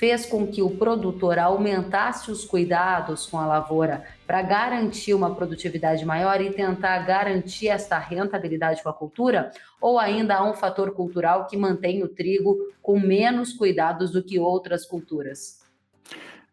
fez 0.00 0.24
com 0.24 0.46
que 0.46 0.62
o 0.62 0.70
produtor 0.70 1.38
aumentasse 1.38 2.30
os 2.30 2.42
cuidados 2.42 3.26
com 3.26 3.36
a 3.36 3.46
lavoura 3.46 4.02
para 4.26 4.40
garantir 4.40 5.12
uma 5.12 5.34
produtividade 5.34 6.06
maior 6.06 6.40
e 6.40 6.50
tentar 6.50 7.00
garantir 7.00 7.68
esta 7.68 7.98
rentabilidade 7.98 8.82
com 8.82 8.88
a 8.88 8.94
cultura? 8.94 9.50
Ou 9.78 9.98
ainda 9.98 10.36
há 10.36 10.50
um 10.50 10.54
fator 10.54 10.92
cultural 10.92 11.46
que 11.46 11.54
mantém 11.54 12.02
o 12.02 12.08
trigo 12.08 12.56
com 12.80 12.98
menos 12.98 13.52
cuidados 13.52 14.10
do 14.10 14.22
que 14.22 14.38
outras 14.38 14.86
culturas? 14.86 15.59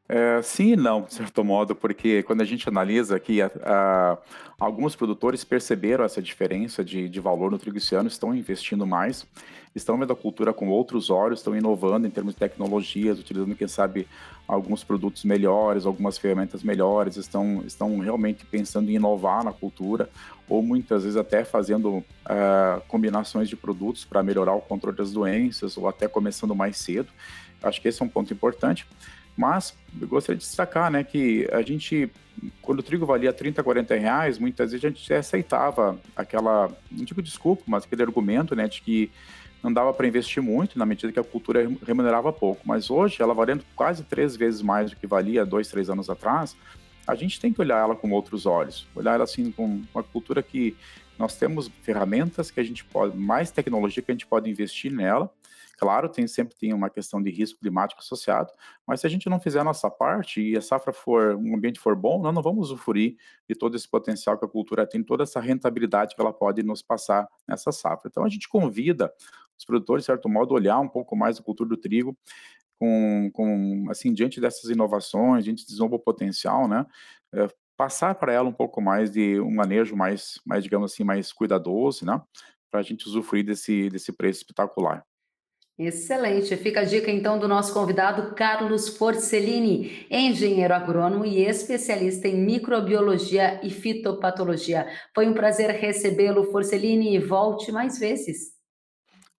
É, 0.09 0.41
sim 0.41 0.71
e 0.71 0.75
não, 0.77 1.01
de 1.01 1.13
certo 1.13 1.43
modo, 1.43 1.75
porque 1.75 2.23
quando 2.23 2.41
a 2.41 2.45
gente 2.45 2.67
analisa 2.69 3.17
aqui, 3.17 3.41
a, 3.41 3.51
a, 3.61 4.17
alguns 4.57 4.95
produtores 4.95 5.43
perceberam 5.43 6.05
essa 6.05 6.21
diferença 6.21 6.81
de, 6.83 7.09
de 7.09 7.19
valor 7.19 7.51
no 7.51 7.59
trigo 7.59 7.77
esse 7.77 7.93
ano, 7.93 8.07
estão 8.07 8.33
investindo 8.33 8.87
mais, 8.87 9.27
estão 9.75 9.97
vendo 9.97 10.13
a 10.13 10.15
cultura 10.15 10.53
com 10.53 10.69
outros 10.69 11.09
olhos, 11.09 11.39
estão 11.39 11.53
inovando 11.57 12.07
em 12.07 12.09
termos 12.09 12.33
de 12.33 12.39
tecnologias, 12.39 13.19
utilizando, 13.19 13.53
quem 13.53 13.67
sabe, 13.67 14.07
alguns 14.47 14.81
produtos 14.81 15.25
melhores, 15.25 15.85
algumas 15.85 16.17
ferramentas 16.17 16.63
melhores, 16.63 17.17
estão, 17.17 17.61
estão 17.65 17.99
realmente 17.99 18.45
pensando 18.45 18.89
em 18.89 18.95
inovar 18.95 19.43
na 19.43 19.51
cultura, 19.51 20.09
ou 20.47 20.63
muitas 20.63 21.03
vezes 21.03 21.17
até 21.17 21.43
fazendo 21.43 21.97
uh, 21.97 22.81
combinações 22.87 23.49
de 23.49 23.57
produtos 23.57 24.05
para 24.05 24.23
melhorar 24.23 24.53
o 24.53 24.61
controle 24.61 24.95
das 24.95 25.11
doenças, 25.11 25.77
ou 25.77 25.85
até 25.85 26.07
começando 26.07 26.55
mais 26.55 26.77
cedo. 26.77 27.09
Acho 27.61 27.81
que 27.81 27.89
esse 27.89 28.01
é 28.01 28.05
um 28.05 28.09
ponto 28.09 28.33
importante. 28.33 28.87
Mas 29.37 29.77
eu 30.01 30.07
gostaria 30.07 30.37
de 30.37 30.43
destacar 30.43 30.89
né, 30.89 31.03
que 31.03 31.47
a 31.51 31.61
gente, 31.61 32.09
quando 32.61 32.79
o 32.79 32.83
trigo 32.83 33.05
valia 33.05 33.31
30, 33.31 33.63
40 33.63 33.95
reais, 33.95 34.39
muitas 34.39 34.71
vezes 34.71 34.83
a 34.83 34.89
gente 34.89 35.13
aceitava 35.13 35.97
aquela, 36.15 36.75
não 36.91 37.05
digo 37.05 37.21
desculpa, 37.21 37.63
mas 37.67 37.83
aquele 37.83 38.01
argumento 38.01 38.55
né, 38.55 38.67
de 38.67 38.81
que 38.81 39.11
não 39.61 39.71
dava 39.71 39.93
para 39.93 40.07
investir 40.07 40.41
muito 40.41 40.77
na 40.77 40.85
medida 40.85 41.11
que 41.11 41.19
a 41.19 41.23
cultura 41.23 41.67
remunerava 41.85 42.33
pouco. 42.33 42.61
Mas 42.65 42.89
hoje, 42.89 43.21
ela 43.21 43.33
valendo 43.33 43.63
quase 43.75 44.03
três 44.03 44.35
vezes 44.35 44.61
mais 44.61 44.89
do 44.89 44.97
que 44.97 45.05
valia 45.05 45.45
dois, 45.45 45.67
três 45.67 45.89
anos 45.89 46.09
atrás, 46.09 46.55
a 47.05 47.15
gente 47.15 47.39
tem 47.39 47.53
que 47.53 47.61
olhar 47.61 47.79
ela 47.79 47.95
com 47.95 48.11
outros 48.11 48.45
olhos, 48.45 48.87
olhar 48.95 49.13
ela 49.13 49.23
assim 49.23 49.51
com 49.51 49.81
uma 49.93 50.03
cultura 50.03 50.41
que 50.41 50.75
nós 51.17 51.35
temos 51.35 51.71
ferramentas 51.81 52.51
que 52.51 52.59
a 52.59 52.63
gente 52.63 52.83
pode, 52.83 53.17
mais 53.17 53.49
tecnologia 53.49 54.03
que 54.03 54.11
a 54.11 54.13
gente 54.13 54.27
pode 54.27 54.49
investir 54.49 54.91
nela, 54.91 55.31
Claro, 55.77 56.09
tem 56.09 56.27
sempre 56.27 56.55
tem 56.57 56.73
uma 56.73 56.89
questão 56.89 57.21
de 57.21 57.29
risco 57.29 57.59
climático 57.59 58.01
associado, 58.01 58.51
mas 58.85 59.01
se 59.01 59.07
a 59.07 59.09
gente 59.09 59.29
não 59.29 59.39
fizer 59.39 59.59
a 59.59 59.63
nossa 59.63 59.91
parte 59.91 60.41
e 60.41 60.57
a 60.57 60.61
safra 60.61 60.91
for, 60.91 61.35
um 61.35 61.55
ambiente 61.55 61.79
for 61.79 61.95
bom, 61.95 62.19
nós 62.19 62.33
não 62.33 62.41
vamos 62.41 62.71
usufruir 62.71 63.15
de 63.47 63.55
todo 63.55 63.75
esse 63.75 63.87
potencial 63.87 64.39
que 64.39 64.45
a 64.45 64.47
cultura 64.47 64.87
tem, 64.87 65.03
toda 65.03 65.21
essa 65.21 65.39
rentabilidade 65.39 66.15
que 66.15 66.21
ela 66.21 66.33
pode 66.33 66.63
nos 66.63 66.81
passar 66.81 67.27
nessa 67.47 67.71
safra. 67.71 68.09
Então 68.09 68.23
a 68.23 68.29
gente 68.29 68.49
convida 68.49 69.13
os 69.55 69.65
produtores, 69.65 70.03
de 70.03 70.07
certo 70.07 70.27
modo, 70.27 70.53
a 70.53 70.55
olhar 70.55 70.79
um 70.79 70.89
pouco 70.89 71.15
mais 71.15 71.39
a 71.39 71.43
cultura 71.43 71.69
do 71.69 71.77
trigo, 71.77 72.17
com, 72.79 73.29
com 73.33 73.85
assim, 73.89 74.13
diante 74.13 74.39
dessas 74.41 74.69
inovações, 74.69 75.43
diante 75.43 75.65
desse 75.65 75.79
novo 75.79 75.99
potencial, 75.99 76.67
né, 76.67 76.85
é, 77.33 77.47
passar 77.75 78.15
para 78.15 78.33
ela 78.33 78.49
um 78.49 78.53
pouco 78.53 78.81
mais 78.81 79.11
de 79.11 79.39
um 79.39 79.53
manejo 79.53 79.95
mais, 79.95 80.39
mais 80.45 80.63
digamos 80.63 80.91
assim, 80.91 81.03
mais 81.03 81.31
cuidadoso, 81.31 82.05
né, 82.05 82.21
para 82.71 82.79
a 82.79 82.83
gente 82.83 83.07
usufruir 83.07 83.45
desse, 83.45 83.89
desse 83.89 84.11
preço 84.11 84.41
espetacular. 84.41 85.05
Excelente. 85.79 86.57
Fica 86.57 86.79
a 86.79 86.83
dica 86.83 87.11
então 87.11 87.37
do 87.37 87.47
nosso 87.47 87.71
convidado 87.71 88.33
Carlos 88.33 88.97
Forcellini, 88.97 90.07
engenheiro 90.09 90.73
agrônomo 90.73 91.23
e 91.23 91.45
especialista 91.45 92.27
em 92.27 92.35
microbiologia 92.35 93.59
e 93.63 93.69
fitopatologia. 93.69 94.87
Foi 95.13 95.27
um 95.27 95.35
prazer 95.35 95.69
recebê-lo, 95.69 96.51
Forcellini, 96.51 97.15
e 97.15 97.19
volte 97.19 97.71
mais 97.71 97.99
vezes. 97.99 98.57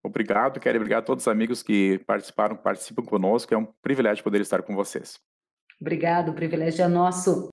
Obrigado, 0.00 0.60
quero 0.60 0.78
obrigado 0.78 1.02
a 1.02 1.06
todos 1.06 1.24
os 1.24 1.28
amigos 1.28 1.60
que 1.60 1.98
participaram, 2.06 2.56
participam 2.56 3.02
conosco. 3.02 3.52
É 3.52 3.58
um 3.58 3.66
privilégio 3.82 4.22
poder 4.22 4.40
estar 4.40 4.62
com 4.62 4.76
vocês. 4.76 5.18
Obrigado, 5.80 6.30
o 6.30 6.34
privilégio 6.34 6.84
é 6.84 6.88
nosso. 6.88 7.50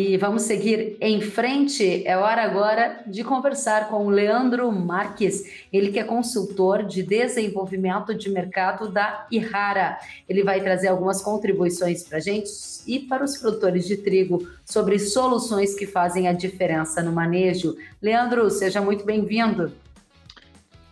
E 0.00 0.16
vamos 0.16 0.42
seguir 0.42 0.96
em 1.00 1.20
frente. 1.20 2.06
É 2.06 2.16
hora 2.16 2.44
agora 2.44 3.02
de 3.04 3.24
conversar 3.24 3.88
com 3.88 4.06
o 4.06 4.10
Leandro 4.10 4.70
Marques, 4.70 5.66
ele 5.72 5.90
que 5.90 5.98
é 5.98 6.04
consultor 6.04 6.84
de 6.84 7.02
desenvolvimento 7.02 8.14
de 8.14 8.30
mercado 8.30 8.88
da 8.92 9.26
Ihara. 9.28 9.98
Ele 10.28 10.44
vai 10.44 10.60
trazer 10.60 10.86
algumas 10.86 11.20
contribuições 11.20 12.04
para 12.04 12.18
a 12.18 12.20
gente 12.20 12.48
e 12.86 13.00
para 13.00 13.24
os 13.24 13.38
produtores 13.38 13.88
de 13.88 13.96
trigo 13.96 14.48
sobre 14.64 15.00
soluções 15.00 15.74
que 15.74 15.84
fazem 15.84 16.28
a 16.28 16.32
diferença 16.32 17.02
no 17.02 17.10
manejo. 17.10 17.76
Leandro, 18.00 18.48
seja 18.50 18.80
muito 18.80 19.04
bem-vindo. 19.04 19.72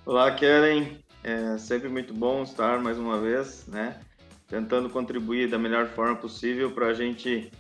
Olá, 0.05 0.35
Keren. 0.35 0.99
É 1.23 1.57
sempre 1.59 1.89
muito 1.89 2.13
bom 2.13 2.43
estar 2.43 2.81
mais 2.81 2.99
uma 2.99 3.21
vez, 3.21 3.69
né? 3.69 4.01
Tentando 4.49 4.91
contribuir 4.91 5.49
da 5.49 5.61
melhor 5.61 5.87
forma 5.91 6.17
possível 6.17 6.73
para 6.73 6.89
a 6.89 6.93
gente 6.93 7.53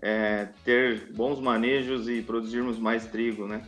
é, 0.00 0.48
ter 0.64 1.12
bons 1.12 1.40
manejos 1.40 2.08
e 2.08 2.22
produzirmos 2.22 2.78
mais 2.78 3.06
trigo, 3.06 3.46
né? 3.46 3.62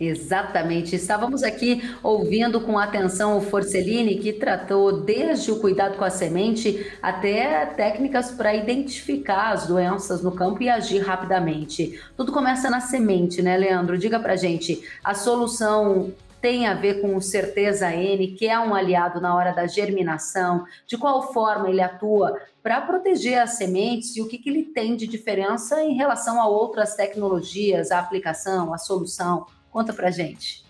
Exatamente. 0.00 0.94
Estávamos 0.94 1.42
aqui 1.42 1.82
ouvindo 2.02 2.60
com 2.60 2.78
atenção 2.78 3.36
o 3.36 3.40
Forcellini, 3.40 4.18
que 4.18 4.32
tratou 4.32 5.02
desde 5.02 5.50
o 5.50 5.58
cuidado 5.58 5.96
com 5.98 6.04
a 6.04 6.10
semente 6.10 6.86
até 7.02 7.66
técnicas 7.66 8.30
para 8.30 8.54
identificar 8.54 9.52
as 9.52 9.66
doenças 9.66 10.22
no 10.22 10.30
campo 10.30 10.62
e 10.62 10.68
agir 10.68 11.00
rapidamente. 11.00 12.00
Tudo 12.16 12.32
começa 12.32 12.70
na 12.70 12.80
semente, 12.80 13.42
né, 13.42 13.56
Leandro? 13.56 13.98
Diga 13.98 14.20
para 14.20 14.36
gente, 14.36 14.80
a 15.02 15.14
solução 15.14 16.12
tem 16.40 16.68
a 16.68 16.74
ver 16.74 17.00
com 17.00 17.16
o 17.16 17.20
Certeza 17.20 17.92
N, 17.92 18.28
que 18.28 18.46
é 18.46 18.58
um 18.58 18.72
aliado 18.72 19.20
na 19.20 19.34
hora 19.34 19.50
da 19.52 19.66
germinação, 19.66 20.64
de 20.86 20.96
qual 20.96 21.32
forma 21.32 21.68
ele 21.68 21.82
atua 21.82 22.38
para 22.68 22.82
proteger 22.82 23.38
as 23.38 23.52
sementes 23.52 24.14
e 24.14 24.20
o 24.20 24.28
que, 24.28 24.36
que 24.36 24.50
ele 24.50 24.62
tem 24.62 24.94
de 24.94 25.06
diferença 25.06 25.82
em 25.82 25.94
relação 25.94 26.38
a 26.38 26.46
outras 26.46 26.94
tecnologias, 26.94 27.90
a 27.90 27.98
aplicação, 27.98 28.74
a 28.74 28.76
solução. 28.76 29.46
Conta 29.70 29.94
para 29.94 30.10
gente. 30.10 30.62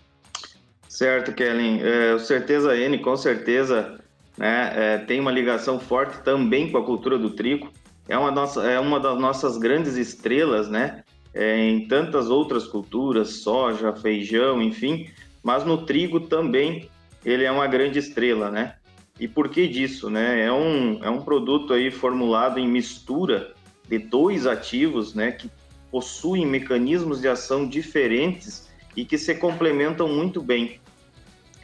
Certo, 0.87 1.33
Kellen. 1.33 1.81
É, 1.83 2.17
Certeza 2.19 2.73
N, 2.77 2.99
com 2.99 3.17
certeza, 3.17 3.99
né, 4.37 4.71
é, 4.73 4.97
tem 4.99 5.19
uma 5.19 5.29
ligação 5.29 5.77
forte 5.77 6.23
também 6.23 6.71
com 6.71 6.77
a 6.77 6.85
cultura 6.85 7.17
do 7.17 7.31
trigo. 7.31 7.69
É 8.07 8.17
uma, 8.17 8.31
nossa, 8.31 8.63
é 8.63 8.79
uma 8.79 8.97
das 8.97 9.19
nossas 9.19 9.57
grandes 9.57 9.97
estrelas, 9.97 10.69
né? 10.69 11.03
É, 11.33 11.57
em 11.57 11.85
tantas 11.85 12.29
outras 12.29 12.65
culturas, 12.65 13.41
soja, 13.41 13.91
feijão, 13.91 14.61
enfim, 14.61 15.09
mas 15.43 15.65
no 15.65 15.85
trigo 15.85 16.21
também 16.21 16.89
ele 17.25 17.43
é 17.43 17.51
uma 17.51 17.67
grande 17.67 17.99
estrela, 17.99 18.49
né? 18.49 18.75
E 19.19 19.27
por 19.27 19.49
que 19.49 19.67
disso, 19.67 20.09
né? 20.09 20.45
É 20.45 20.51
um, 20.51 21.03
é 21.03 21.09
um 21.09 21.21
produto 21.21 21.73
aí 21.73 21.91
formulado 21.91 22.57
em 22.57 22.67
mistura 22.67 23.53
de 23.87 23.97
dois 23.97 24.45
ativos, 24.45 25.13
né, 25.13 25.31
que 25.31 25.49
possuem 25.91 26.45
mecanismos 26.45 27.19
de 27.19 27.27
ação 27.27 27.67
diferentes 27.67 28.69
e 28.95 29.03
que 29.03 29.17
se 29.17 29.33
complementam 29.35 30.07
muito 30.07 30.41
bem. 30.41 30.79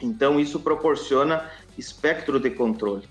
Então 0.02 0.38
isso 0.38 0.60
proporciona 0.60 1.48
espectro 1.78 2.40
de 2.40 2.50
controle. 2.50 3.08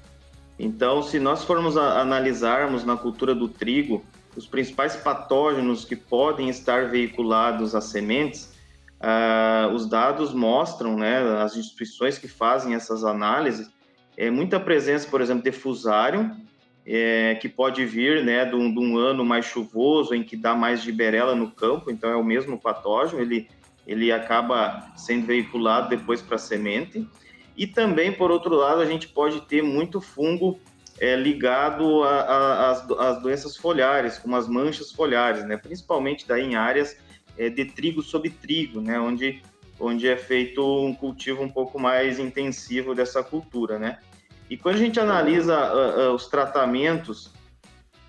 Então, 0.60 1.02
se 1.02 1.20
nós 1.20 1.44
formos 1.44 1.78
analisarmos 1.78 2.84
na 2.84 2.96
cultura 2.96 3.34
do 3.34 3.48
trigo 3.48 4.06
os 4.36 4.46
principais 4.46 4.96
patógenos 4.96 5.86
que 5.86 5.96
podem 5.96 6.50
estar 6.50 6.90
veiculados 6.90 7.74
às 7.74 7.86
sementes, 7.86 8.54
Uh, 8.96 9.72
os 9.74 9.88
dados 9.88 10.34
mostram, 10.34 10.96
né, 10.96 11.20
as 11.42 11.56
instituições 11.56 12.18
que 12.18 12.28
fazem 12.28 12.74
essas 12.74 13.04
análises, 13.04 13.70
é, 14.18 14.30
muita 14.30 14.60
presença, 14.60 15.08
por 15.10 15.22
exemplo, 15.22 15.44
de 15.44 15.52
fusário, 15.52 16.32
é, 16.86 17.36
que 17.36 17.50
pode 17.50 17.86
vir 17.86 18.24
né, 18.24 18.46
de 18.46 18.56
um, 18.56 18.72
de, 18.72 18.80
um, 18.80 18.98
ano 18.98 19.26
mais 19.26 19.46
chuvoso, 19.46 20.14
em 20.14 20.24
que 20.24 20.38
dá 20.38 20.54
mais 20.54 20.82
giberela 20.82 21.36
no 21.36 21.50
campo, 21.50 21.90
então 21.90 22.10
é 22.10 22.16
o 22.16 22.24
mesmo 22.24 22.60
patógeno, 22.60 23.22
ele, 23.22 23.50
ele 23.88 24.12
acaba 24.12 24.92
sendo 24.96 25.26
veiculado 25.26 25.90
depois 25.90 26.22
para 26.22 26.36
a 26.36 26.40
semente. 26.40 27.08
E 27.58 27.66
também, 27.66 28.12
por 28.12 28.32
outro 28.32 28.54
lado, 28.54 28.82
a 28.82 28.86
gente 28.86 29.08
pode 29.08 29.42
ter 29.42 29.64
muito 29.64 30.00
fungo 30.00 30.60
é, 31.00 31.16
ligado 31.16 32.04
às 32.04 33.22
doenças 33.22 33.58
foliares, 33.58 34.18
como 34.18 34.36
as 34.36 34.48
manchas 34.48 34.92
foliares, 34.92 35.44
né? 35.46 35.58
principalmente 35.58 36.28
daí 36.28 36.44
em 36.44 36.56
áreas 36.56 36.98
é, 37.38 37.50
de 37.50 37.66
trigo 37.66 38.02
sobre 38.02 38.30
trigo, 38.30 38.80
né? 38.80 39.00
onde, 39.00 39.42
onde 39.80 40.08
é 40.08 40.18
feito 40.18 40.64
um 40.84 40.94
cultivo 40.94 41.42
um 41.44 41.50
pouco 41.50 41.80
mais 41.80 42.20
intensivo 42.20 42.96
dessa 42.96 43.24
cultura. 43.24 43.78
Né? 43.78 43.98
E 44.50 44.58
quando 44.58 44.76
a 44.76 44.80
gente 44.80 45.00
analisa 45.00 45.74
uh, 45.74 46.12
uh, 46.12 46.16
os 46.16 46.28
tratamentos 46.28 47.32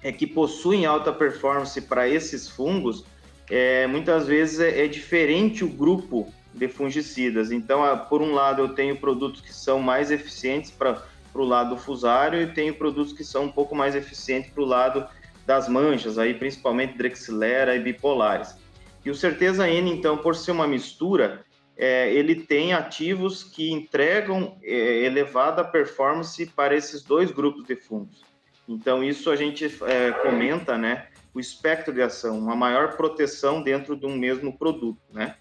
é, 0.03 0.13
que 0.13 0.27
possuem 0.27 0.87
alta 0.87 1.13
performance 1.13 1.81
para 1.81 2.09
esses 2.09 2.49
fungos, 2.49 3.05
é, 3.51 3.87
muitas 3.87 4.27
vezes 4.27 4.61
é, 4.61 4.85
é, 4.85 4.89
diferente 4.89 5.65
o 5.65 5.69
grupo 5.69 6.33
de 6.53 6.69
fungicidas. 6.69 7.51
Então, 7.51 7.83
uh, 7.83 7.99
por 8.09 8.23
um 8.23 8.33
lado, 8.33 8.63
eu 8.63 8.69
tenho 8.71 8.97
produtos 8.97 9.41
que 9.41 9.53
são 9.53 9.81
mais 9.81 10.11
eficientes 10.11 10.71
para 10.71 11.03
o 11.35 11.45
lado 11.45 11.77
fusário 11.77 12.41
e 12.43 12.47
tenho 12.47 12.75
produtos 12.75 13.13
que 13.13 13.25
são 13.25 13.45
um 13.45 13.53
pouco 13.53 13.75
mais 13.75 13.95
eficientes 13.95 14.51
para 14.51 14.63
o 14.63 14.67
lado 14.67 15.07
das 15.47 15.69
manchas, 15.69 16.19
aí 16.19 16.35
principalmente 16.35 16.99
Drexilera 16.99 17.77
e 17.77 17.81
bipolares. 17.81 18.57
E 19.05 19.11
o 19.11 19.15
Certeza 19.15 19.69
N, 19.69 19.91
então, 19.91 20.19
por 20.19 20.35
ser 20.35 20.51
uma 20.51 20.67
mistura, 20.67 21.46
é, 21.77 22.13
ele 22.13 22.35
tem 22.35 22.73
ativos 22.73 23.45
que 23.45 23.71
entregam 23.71 24.57
é, 24.63 25.05
elevada 25.05 25.63
performance 25.63 26.45
para 26.47 26.75
esses 26.75 27.03
dois 27.03 27.31
grupos 27.31 27.65
de 27.65 27.77
fungos. 27.77 28.25
Então, 28.69 29.05
isso 29.05 29.31
a 29.31 29.37
gente 29.37 29.65
é, 29.83 30.11
comenta, 30.13 30.79
né? 30.79 31.09
O 31.35 31.39
espectro 31.39 31.93
de 31.93 32.01
ação, 32.01 32.39
uma 32.39 32.57
maior 32.57 32.97
proteção 32.97 33.63
dentro 33.63 33.95
de 33.95 34.07
um 34.07 34.17
mesmo 34.17 34.57
produto, 34.57 34.99
né? 35.13 35.37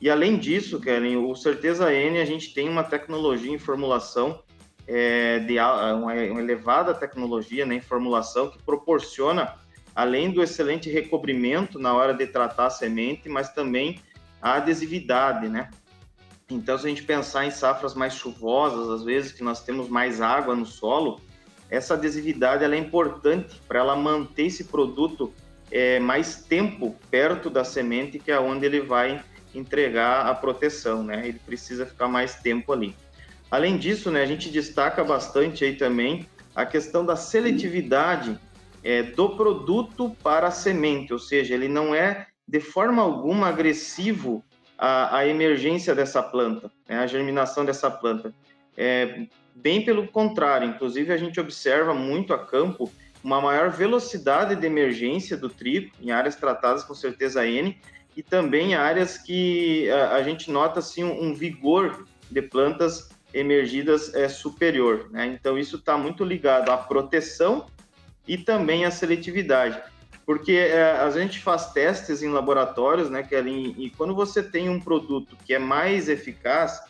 E 0.00 0.10
além 0.10 0.36
disso, 0.36 0.80
Kellen, 0.80 1.16
o 1.18 1.34
Certeza 1.34 1.92
N, 1.92 2.18
a 2.18 2.24
gente 2.24 2.52
tem 2.52 2.68
uma 2.68 2.82
tecnologia 2.82 3.52
em 3.52 3.58
formulação, 3.58 4.42
é, 4.86 5.38
de 5.38 5.58
uma, 5.58 5.94
uma 5.94 6.40
elevada 6.40 6.92
tecnologia 6.92 7.64
né, 7.64 7.76
em 7.76 7.80
formulação 7.80 8.50
que 8.50 8.62
proporciona, 8.62 9.54
além 9.94 10.30
do 10.30 10.42
excelente 10.42 10.90
recobrimento 10.90 11.78
na 11.78 11.94
hora 11.94 12.12
de 12.12 12.26
tratar 12.26 12.66
a 12.66 12.70
semente, 12.70 13.28
mas 13.28 13.50
também 13.52 14.00
a 14.44 14.56
adesividade, 14.56 15.48
né? 15.48 15.70
Então, 16.50 16.76
se 16.76 16.84
a 16.84 16.88
gente 16.90 17.02
pensar 17.02 17.46
em 17.46 17.50
safras 17.50 17.94
mais 17.94 18.12
chuvosas, 18.12 18.90
às 18.90 19.02
vezes 19.02 19.32
que 19.32 19.42
nós 19.42 19.64
temos 19.64 19.88
mais 19.88 20.20
água 20.20 20.54
no 20.54 20.66
solo, 20.66 21.18
essa 21.70 21.94
adesividade 21.94 22.62
ela 22.62 22.74
é 22.74 22.78
importante 22.78 23.58
para 23.66 23.78
ela 23.78 23.96
manter 23.96 24.44
esse 24.44 24.64
produto 24.64 25.32
é, 25.70 25.98
mais 25.98 26.42
tempo 26.42 26.94
perto 27.10 27.48
da 27.48 27.64
semente, 27.64 28.18
que 28.18 28.30
é 28.30 28.38
onde 28.38 28.66
ele 28.66 28.82
vai 28.82 29.24
entregar 29.54 30.26
a 30.26 30.34
proteção, 30.34 31.02
né? 31.02 31.26
Ele 31.26 31.38
precisa 31.38 31.86
ficar 31.86 32.06
mais 32.06 32.34
tempo 32.34 32.70
ali. 32.70 32.94
Além 33.50 33.78
disso, 33.78 34.10
né, 34.10 34.22
a 34.22 34.26
gente 34.26 34.50
destaca 34.50 35.02
bastante 35.02 35.64
aí 35.64 35.74
também 35.76 36.28
a 36.54 36.66
questão 36.66 37.02
da 37.06 37.16
seletividade 37.16 38.38
é, 38.82 39.02
do 39.02 39.30
produto 39.30 40.14
para 40.22 40.48
a 40.48 40.50
semente, 40.50 41.14
ou 41.14 41.18
seja, 41.18 41.54
ele 41.54 41.68
não 41.68 41.94
é 41.94 42.26
de 42.46 42.60
forma 42.60 43.02
alguma 43.02 43.48
agressivo 43.48 44.44
à, 44.78 45.18
à 45.18 45.26
emergência 45.26 45.94
dessa 45.94 46.22
planta, 46.22 46.70
né, 46.88 46.98
a 46.98 47.06
germinação 47.06 47.64
dessa 47.64 47.90
planta. 47.90 48.34
É, 48.76 49.26
bem 49.54 49.84
pelo 49.84 50.08
contrário, 50.08 50.68
inclusive 50.68 51.12
a 51.12 51.16
gente 51.16 51.40
observa 51.40 51.94
muito 51.94 52.34
a 52.34 52.38
campo 52.38 52.90
uma 53.22 53.40
maior 53.40 53.70
velocidade 53.70 54.54
de 54.54 54.66
emergência 54.66 55.36
do 55.36 55.48
trigo 55.48 55.90
em 56.00 56.10
áreas 56.10 56.36
tratadas 56.36 56.84
com 56.84 56.94
certeza 56.94 57.46
N 57.46 57.78
e 58.14 58.22
também 58.22 58.74
áreas 58.74 59.16
que 59.16 59.90
a, 59.90 60.16
a 60.16 60.22
gente 60.22 60.50
nota 60.50 60.80
assim 60.80 61.02
um, 61.02 61.34
vigor 61.34 62.06
de 62.30 62.42
plantas 62.42 63.08
emergidas 63.32 64.14
é 64.14 64.28
superior, 64.28 65.08
né? 65.10 65.26
Então 65.26 65.58
isso 65.58 65.76
está 65.76 65.96
muito 65.96 66.22
ligado 66.22 66.70
à 66.70 66.76
proteção 66.76 67.66
e 68.28 68.36
também 68.36 68.84
à 68.84 68.90
seletividade 68.90 69.82
porque 70.26 70.52
é, 70.52 70.92
a 70.92 71.10
gente 71.10 71.38
faz 71.40 71.72
testes 71.72 72.22
em 72.22 72.30
laboratórios, 72.30 73.10
né, 73.10 73.26
e 73.76 73.90
quando 73.96 74.14
você 74.14 74.42
tem 74.42 74.68
um 74.68 74.80
produto 74.80 75.36
que 75.44 75.54
é 75.54 75.58
mais 75.58 76.08
eficaz, 76.08 76.82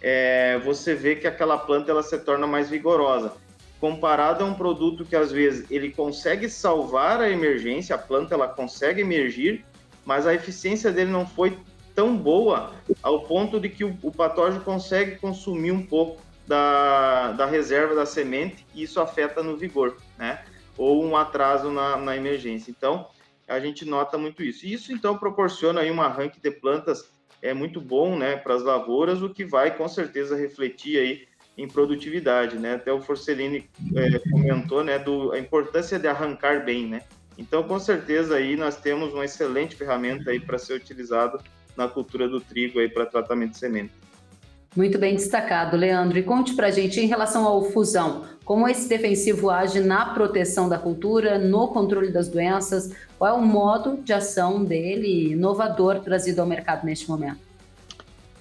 é, 0.00 0.58
você 0.58 0.94
vê 0.94 1.16
que 1.16 1.26
aquela 1.26 1.58
planta 1.58 1.90
ela 1.90 2.02
se 2.02 2.16
torna 2.18 2.46
mais 2.46 2.70
vigorosa. 2.70 3.32
Comparado 3.80 4.42
a 4.42 4.46
um 4.46 4.54
produto 4.54 5.04
que 5.04 5.14
às 5.14 5.30
vezes 5.30 5.70
ele 5.70 5.90
consegue 5.90 6.48
salvar 6.48 7.20
a 7.20 7.30
emergência, 7.30 7.94
a 7.94 7.98
planta 7.98 8.34
ela 8.34 8.48
consegue 8.48 9.02
emergir, 9.02 9.64
mas 10.04 10.26
a 10.26 10.34
eficiência 10.34 10.90
dele 10.90 11.10
não 11.10 11.26
foi 11.26 11.58
tão 11.94 12.16
boa 12.16 12.72
ao 13.02 13.22
ponto 13.22 13.60
de 13.60 13.68
que 13.68 13.84
o, 13.84 13.96
o 14.02 14.10
patógeno 14.10 14.64
consegue 14.64 15.16
consumir 15.16 15.72
um 15.72 15.84
pouco 15.84 16.20
da, 16.46 17.32
da 17.32 17.44
reserva 17.44 17.94
da 17.94 18.06
semente 18.06 18.64
e 18.74 18.82
isso 18.82 19.00
afeta 19.00 19.42
no 19.42 19.56
vigor, 19.56 19.96
né? 20.16 20.40
Ou 20.78 21.04
um 21.04 21.16
atraso 21.16 21.70
na, 21.70 21.96
na 21.96 22.16
emergência. 22.16 22.70
Então, 22.70 23.08
a 23.46 23.58
gente 23.58 23.84
nota 23.84 24.16
muito 24.16 24.42
isso. 24.42 24.64
Isso, 24.64 24.92
então, 24.92 25.18
proporciona 25.18 25.80
aí 25.80 25.90
um 25.90 26.00
arranque 26.00 26.40
de 26.40 26.50
plantas 26.50 27.10
é 27.42 27.52
muito 27.52 27.80
bom 27.80 28.16
né, 28.16 28.36
para 28.36 28.54
as 28.54 28.62
lavouras, 28.62 29.22
o 29.22 29.30
que 29.30 29.44
vai, 29.44 29.76
com 29.76 29.86
certeza, 29.88 30.36
refletir 30.36 30.98
aí 30.98 31.28
em 31.56 31.66
produtividade, 31.66 32.56
né? 32.56 32.74
Até 32.74 32.92
o 32.92 33.00
Forcellini 33.00 33.68
é, 33.96 34.18
comentou, 34.30 34.84
né, 34.84 34.98
do, 34.98 35.32
a 35.32 35.38
importância 35.38 35.98
de 35.98 36.06
arrancar 36.06 36.64
bem, 36.64 36.86
né? 36.86 37.02
Então, 37.36 37.62
com 37.62 37.78
certeza, 37.78 38.36
aí 38.36 38.56
nós 38.56 38.76
temos 38.76 39.12
uma 39.12 39.24
excelente 39.24 39.74
ferramenta 39.74 40.30
para 40.40 40.58
ser 40.58 40.74
utilizado 40.74 41.40
na 41.76 41.88
cultura 41.88 42.28
do 42.28 42.40
trigo 42.40 42.78
para 42.90 43.06
tratamento 43.06 43.52
de 43.52 43.58
semente. 43.58 43.92
Muito 44.76 44.98
bem 44.98 45.14
destacado, 45.14 45.76
Leandro. 45.76 46.18
E 46.18 46.22
conte 46.22 46.54
para 46.54 46.68
a 46.68 46.70
gente 46.70 47.00
em 47.00 47.06
relação 47.06 47.46
ao 47.46 47.64
fusão, 47.64 48.24
como 48.44 48.68
esse 48.68 48.88
defensivo 48.88 49.50
age 49.50 49.80
na 49.80 50.06
proteção 50.06 50.68
da 50.68 50.78
cultura, 50.78 51.38
no 51.38 51.68
controle 51.68 52.10
das 52.10 52.28
doenças, 52.28 52.94
qual 53.18 53.34
é 53.34 53.38
o 53.38 53.42
modo 53.42 53.98
de 54.02 54.12
ação 54.12 54.64
dele 54.64 55.32
inovador 55.32 56.00
trazido 56.00 56.40
ao 56.40 56.46
mercado 56.46 56.84
neste 56.84 57.08
momento? 57.08 57.40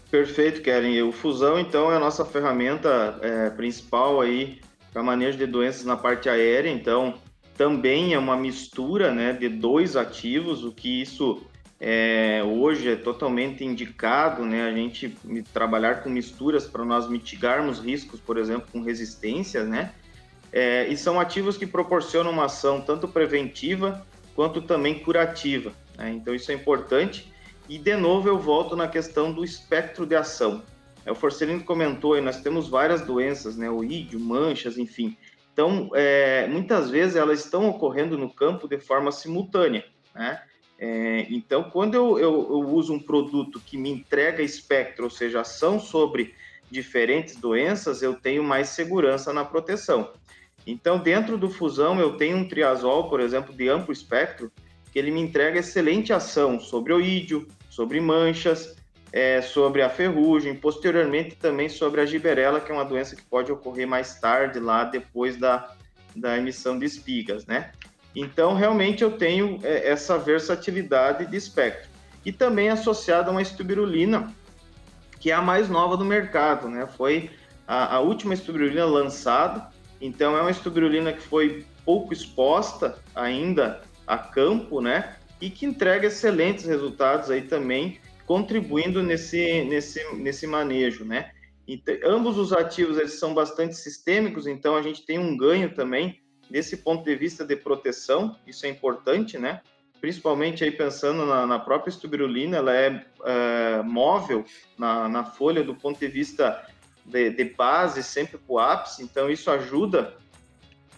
Perfeito, 0.10 0.62
Kellen. 0.62 1.02
O 1.02 1.12
fusão, 1.12 1.60
então, 1.60 1.92
é 1.92 1.98
a 1.98 2.00
nossa 2.00 2.24
ferramenta 2.24 3.18
é, 3.22 3.50
principal 3.50 4.22
aí 4.22 4.60
para 4.94 5.04
manejo 5.04 5.38
de 5.38 5.46
doenças 5.46 5.84
na 5.84 5.98
parte 5.98 6.30
aérea. 6.30 6.70
Então, 6.70 7.16
também 7.58 8.14
é 8.14 8.20
uma 8.20 8.38
mistura 8.38 9.12
né, 9.12 9.34
de 9.34 9.50
dois 9.50 9.96
ativos, 9.96 10.64
o 10.64 10.72
que 10.72 11.02
isso 11.02 11.42
é, 11.80 12.42
hoje 12.44 12.92
é 12.92 12.96
totalmente 12.96 13.64
indicado 13.64 14.44
né, 14.44 14.68
a 14.68 14.72
gente 14.72 15.16
trabalhar 15.54 16.02
com 16.02 16.10
misturas 16.10 16.66
para 16.66 16.84
nós 16.84 17.08
mitigarmos 17.08 17.80
riscos, 17.80 18.20
por 18.20 18.38
exemplo, 18.38 18.68
com 18.72 18.82
resistências, 18.82 19.68
né? 19.68 19.92
É, 20.52 20.88
e 20.88 20.98
são 20.98 21.20
ativos 21.20 21.58
que 21.58 21.68
proporcionam 21.68 22.32
uma 22.32 22.46
ação 22.46 22.82
tanto 22.82 23.08
preventiva 23.08 24.06
quanto 24.34 24.62
também 24.62 25.00
curativa. 25.00 25.72
Né? 25.98 26.12
Então 26.12 26.34
isso 26.34 26.52
é 26.52 26.56
importante. 26.56 27.32
E 27.70 27.78
de 27.78 27.96
novo 27.96 28.30
eu 28.30 28.40
volto 28.40 28.76
na 28.76 28.88
questão 28.88 29.32
do 29.32 29.44
espectro 29.44 30.06
de 30.06 30.16
ação. 30.16 30.64
É, 31.06 31.12
o 31.12 31.16
Forcelino 31.16 31.64
comentou, 31.64 32.20
nós 32.22 32.42
temos 32.42 32.70
várias 32.70 33.02
doenças, 33.02 33.56
né? 33.56 33.70
O 33.70 33.82
manchas, 34.20 34.78
enfim. 34.78 35.18
Então, 35.54 35.90
é, 35.96 36.48
muitas 36.48 36.90
vezes 36.90 37.16
elas 37.16 37.40
estão 37.44 37.68
ocorrendo 37.68 38.18
no 38.18 38.32
campo 38.32 38.68
de 38.68 38.80
forma 38.80 39.12
simultânea, 39.12 39.86
né? 40.14 40.42
É, 40.80 41.26
então, 41.30 41.64
quando 41.64 41.96
eu, 41.96 42.20
eu, 42.20 42.48
eu, 42.50 42.70
uso 42.70 42.94
um 42.94 43.00
produto 43.00 43.60
que 43.60 43.78
me 43.78 43.90
entrega 43.90 44.44
espectro, 44.44 45.06
ou 45.06 45.10
seja, 45.10 45.42
ação 45.42 45.80
sobre 45.80 46.36
diferentes 46.70 47.36
doenças, 47.36 48.04
eu 48.04 48.14
tenho 48.14 48.44
mais 48.44 48.70
segurança 48.70 49.34
na 49.34 49.44
proteção. 49.44 50.12
Então, 50.66 51.00
dentro 51.00 51.38
do 51.38 51.50
fusão, 51.50 52.00
eu 52.00 52.18
tenho 52.18 52.38
um 52.38 52.48
triazol, 52.48 53.10
por 53.10 53.20
exemplo, 53.20 53.56
de 53.56 53.70
amplo 53.70 53.92
espectro, 53.92 54.52
que 54.92 55.00
ele 55.00 55.12
me 55.12 55.22
entrega 55.22 55.60
excelente 55.60 56.14
ação 56.14 56.60
sobre 56.60 56.94
oídio, 56.94 57.48
sobre 57.70 58.00
manchas, 58.00 58.76
é, 59.12 59.42
sobre 59.42 59.82
a 59.82 59.90
ferrugem, 59.90 60.54
posteriormente 60.54 61.36
também 61.36 61.70
sobre 61.70 62.02
a 62.02 62.06
giberela, 62.06 62.60
que 62.60 62.72
é 62.72 62.76
uma 62.76 62.86
doença 62.86 63.16
que 63.16 63.24
pode 63.24 63.52
ocorrer 63.52 63.88
mais 63.88 64.20
tarde, 64.20 64.60
lá 64.60 64.84
depois 64.84 65.38
da, 65.38 65.74
da 66.16 66.38
emissão 66.38 66.78
de 66.78 66.86
espigas, 66.86 67.46
né? 67.46 67.72
Então, 68.20 68.56
realmente, 68.56 69.04
eu 69.04 69.12
tenho 69.12 69.60
é, 69.62 69.90
essa 69.90 70.18
versatilidade 70.18 71.28
de 71.28 71.38
espectro. 71.38 71.88
E 72.26 72.32
também 72.32 72.68
associada 72.68 73.30
a 73.30 73.32
uma 73.32 73.44
estubirulina, 73.44 74.34
que 75.20 75.30
é 75.30 75.36
a 75.36 75.42
mais 75.42 75.70
nova 75.70 75.96
do 75.96 76.04
mercado, 76.04 76.68
né? 76.68 76.88
Foi 76.88 77.30
a, 77.68 77.98
a 77.98 78.00
última 78.00 78.34
estubirulina 78.34 78.86
lançada, 78.86 79.70
então 80.02 80.36
é 80.36 80.42
uma 80.42 80.50
estubirulina 80.50 81.14
que 81.14 81.22
foi 81.22 81.64
pouco 81.86 82.12
exposta 82.12 82.98
ainda 83.14 83.84
a 84.08 84.18
campo, 84.18 84.82
né? 84.82 85.16
E 85.40 85.52
que 85.52 85.68
entrega 85.68 86.08
excelentes 86.08 86.66
resultados 86.66 87.30
aí 87.30 87.44
também, 87.44 88.00
contribuindo 88.26 89.04
nesse, 89.04 89.64
nesse, 89.66 90.04
nesse 90.16 90.48
manejo, 90.48 91.06
né? 91.06 91.30
Então, 91.68 91.96
ambos 92.04 92.40
os 92.40 92.52
ativos 92.52 92.98
eles 92.98 93.20
são 93.20 93.36
bastante 93.36 93.76
sistêmicos, 93.76 94.48
então 94.48 94.76
a 94.76 94.82
gente 94.82 95.06
tem 95.06 95.20
um 95.20 95.38
ganho 95.38 95.76
também 95.76 96.20
desse 96.50 96.78
ponto 96.78 97.04
de 97.04 97.16
vista 97.16 97.46
de 97.46 97.56
proteção, 97.56 98.36
isso 98.46 98.66
é 98.66 98.70
importante, 98.70 99.38
né? 99.38 99.62
Principalmente 100.00 100.64
aí 100.64 100.72
pensando 100.72 101.26
na, 101.26 101.46
na 101.46 101.60
própria 101.60 101.90
espirulina, 101.90 102.58
ela 102.58 102.76
é, 102.76 103.06
é 103.26 103.82
móvel 103.84 104.46
na, 104.78 105.10
na, 105.10 105.26
folha 105.26 105.64
do 105.64 105.76
ponto 105.76 106.00
de 106.00 106.08
vista 106.08 106.66
de, 107.06 107.32
de 107.32 107.44
base, 107.46 108.04
sempre 108.04 108.38
para 108.38 108.54
o 108.54 108.60
ápice, 108.60 109.04
então 109.04 109.30
isso 109.30 109.50
ajuda 109.50 110.16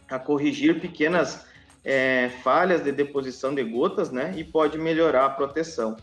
a 0.09 0.19
corrigir 0.19 0.81
pequenas 0.81 1.45
é, 1.83 2.29
falhas 2.43 2.83
de 2.83 2.91
deposição 2.91 3.53
de 3.55 3.63
gotas, 3.63 4.11
né? 4.11 4.33
E 4.35 4.43
pode 4.43 4.77
melhorar 4.77 5.25
a 5.25 5.29
proteção. 5.29 5.95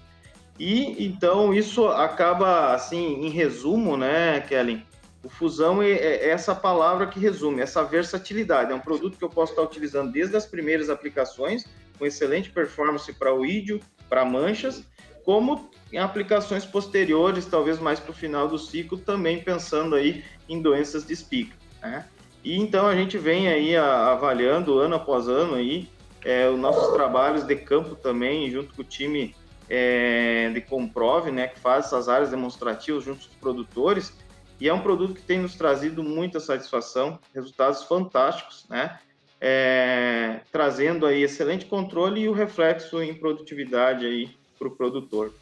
E 0.59 1.05
então 1.05 1.53
isso 1.53 1.87
acaba, 1.89 2.73
assim, 2.75 3.27
em 3.27 3.29
resumo, 3.29 3.97
né, 3.97 4.41
Kellen? 4.41 4.83
O 5.27 5.29
fusão 5.29 5.83
é, 5.83 5.91
é, 5.91 6.29
essa 6.29 6.55
palavra 6.55 7.05
que 7.09 7.19
resume, 7.19 7.61
essa 7.61 7.83
versatilidade. 7.83 8.71
É 8.71 8.75
um 8.77 8.81
produto 8.81 9.19
que 9.19 9.25
eu 9.25 9.29
posso 9.29 9.51
estar 9.51 9.63
utilizando 9.63 10.13
desde 10.13 10.37
as 10.37 10.47
primeiras 10.47 10.89
aplicações, 10.89 11.65
com 11.99 12.07
excelente 12.07 12.49
performance 12.49 13.13
para 13.13 13.35
o 13.35 13.45
ídio, 13.45 13.81
para 14.09 14.25
manchas, 14.25 14.85
como 15.25 15.69
em 15.93 15.99
aplicações 15.99 16.65
posteriores, 16.65 17.45
talvez 17.45 17.81
mais 17.81 17.99
para 17.99 18.13
o 18.13 18.15
final 18.15 18.47
do 18.47 18.57
ciclo, 18.57 18.99
também 18.99 19.43
pensando 19.43 19.97
aí 19.97 20.23
em 20.49 20.63
doenças 20.63 21.05
de 21.05 21.15
espiga. 21.15 21.57
Né? 21.83 22.07
E 22.45 22.57
então 22.57 22.87
a 22.87 22.95
gente 22.95 23.19
vem 23.19 23.49
aí 23.49 23.77
avaliando 23.77 24.79
ano 24.79 24.95
após 24.95 25.27
ano 25.27 25.57
aí 25.57 25.89
é, 26.25 26.49
os 26.49 26.57
nossos 26.57 26.95
trabalhos 26.95 27.43
de 27.43 27.57
campo 27.57 27.97
também, 27.97 28.49
junto 28.49 28.73
com 28.73 28.83
o 28.83 28.85
time 28.85 29.35
é, 29.69 30.51
de 30.55 30.61
Comprove, 30.61 31.33
né, 31.33 31.49
que 31.49 31.59
faz 31.59 31.87
essas 31.87 32.09
áreas 32.09 32.31
demonstrativas 32.31 33.03
junto 33.03 33.27
com 33.27 33.33
os 33.33 33.41
produtores, 33.41 34.15
e 34.61 34.69
é 34.69 34.75
um 34.75 34.81
produto 34.81 35.15
que 35.15 35.23
tem 35.23 35.41
nos 35.41 35.55
trazido 35.55 36.03
muita 36.03 36.41
satisfação, 36.41 37.19
resultados 37.35 37.83
fantásticos, 37.85 38.65
né, 38.69 38.99
é, 39.41 40.41
trazendo 40.51 41.07
aí 41.07 41.23
excelente 41.23 41.67
controle 41.67 42.23
e 42.23 42.29
o 42.29 42.33
reflexo 42.33 43.03
em 43.03 43.15
produtividade 43.15 44.07
aí 44.07 44.31
para 44.59 44.69
o 44.69 44.71
produtor. 44.71 45.33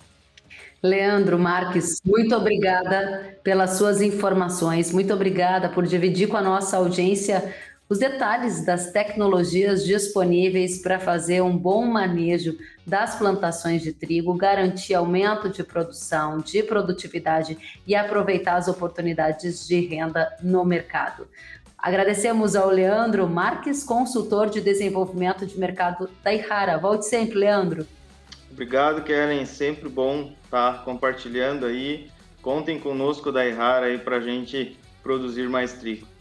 Leandro 0.82 1.38
Marques, 1.38 2.00
muito 2.04 2.36
obrigada 2.36 3.38
pelas 3.42 3.78
suas 3.78 4.02
informações, 4.02 4.92
muito 4.92 5.14
obrigada 5.14 5.68
por 5.68 5.86
dividir 5.86 6.28
com 6.28 6.36
a 6.36 6.42
nossa 6.42 6.76
audiência 6.76 7.54
os 7.88 7.98
detalhes 7.98 8.64
das 8.64 8.90
tecnologias 8.90 9.84
disponíveis 9.84 10.78
para 10.78 10.98
fazer 10.98 11.42
um 11.42 11.56
bom 11.56 11.84
manejo 11.84 12.56
das 12.86 13.16
plantações 13.16 13.82
de 13.82 13.92
trigo, 13.92 14.32
garantir 14.34 14.94
aumento 14.94 15.50
de 15.50 15.62
produção, 15.62 16.38
de 16.38 16.62
produtividade 16.62 17.58
e 17.86 17.94
aproveitar 17.94 18.56
as 18.56 18.68
oportunidades 18.68 19.66
de 19.66 19.80
renda 19.80 20.34
no 20.42 20.64
mercado. 20.64 21.28
Agradecemos 21.76 22.56
ao 22.56 22.70
Leandro 22.70 23.28
Marques, 23.28 23.84
consultor 23.84 24.48
de 24.48 24.62
desenvolvimento 24.62 25.44
de 25.44 25.58
mercado 25.58 26.08
da 26.22 26.32
Ihara. 26.32 26.78
Volte 26.78 27.04
sempre, 27.04 27.38
Leandro. 27.38 27.86
Obrigado, 28.50 29.02
Kellen. 29.02 29.44
Sempre 29.44 29.90
bom 29.90 30.32
estar 30.42 30.82
compartilhando 30.84 31.66
aí. 31.66 32.10
Contem 32.40 32.80
conosco 32.80 33.30
da 33.30 33.46
Ihara 33.46 33.86
aí 33.86 33.98
para 33.98 34.16
a 34.16 34.20
gente 34.20 34.78
produzir 35.02 35.46
mais 35.50 35.74
trigo. 35.74 36.13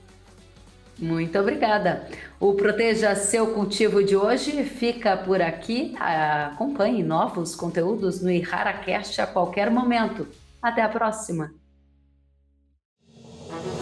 Muito 0.99 1.37
obrigada. 1.39 2.07
O 2.39 2.53
Proteja 2.53 3.15
Seu 3.15 3.47
Cultivo 3.53 4.03
de 4.03 4.15
hoje 4.15 4.63
fica 4.63 5.17
por 5.17 5.41
aqui. 5.41 5.95
Acompanhe 5.97 7.03
novos 7.03 7.55
conteúdos 7.55 8.21
no 8.21 8.31
IharaCast 8.31 9.21
a 9.21 9.27
qualquer 9.27 9.71
momento. 9.71 10.27
Até 10.61 10.81
a 10.81 10.89
próxima. 10.89 11.51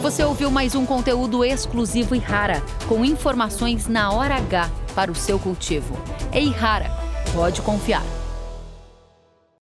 Você 0.02 0.24
ouviu 0.24 0.50
mais 0.50 0.74
um 0.74 0.86
conteúdo 0.86 1.46
exclusivo 1.46 2.16
Ihara, 2.16 2.62
com 2.88 3.06
informações 3.06 3.88
na 3.88 4.12
hora 4.12 4.36
H 4.36 4.70
para 4.96 5.12
o 5.12 5.16
seu 5.16 5.40
cultivo. 5.40 5.96
É 6.32 6.42
Ihara, 6.42 6.90
pode 7.34 7.62
confiar. 7.62 8.21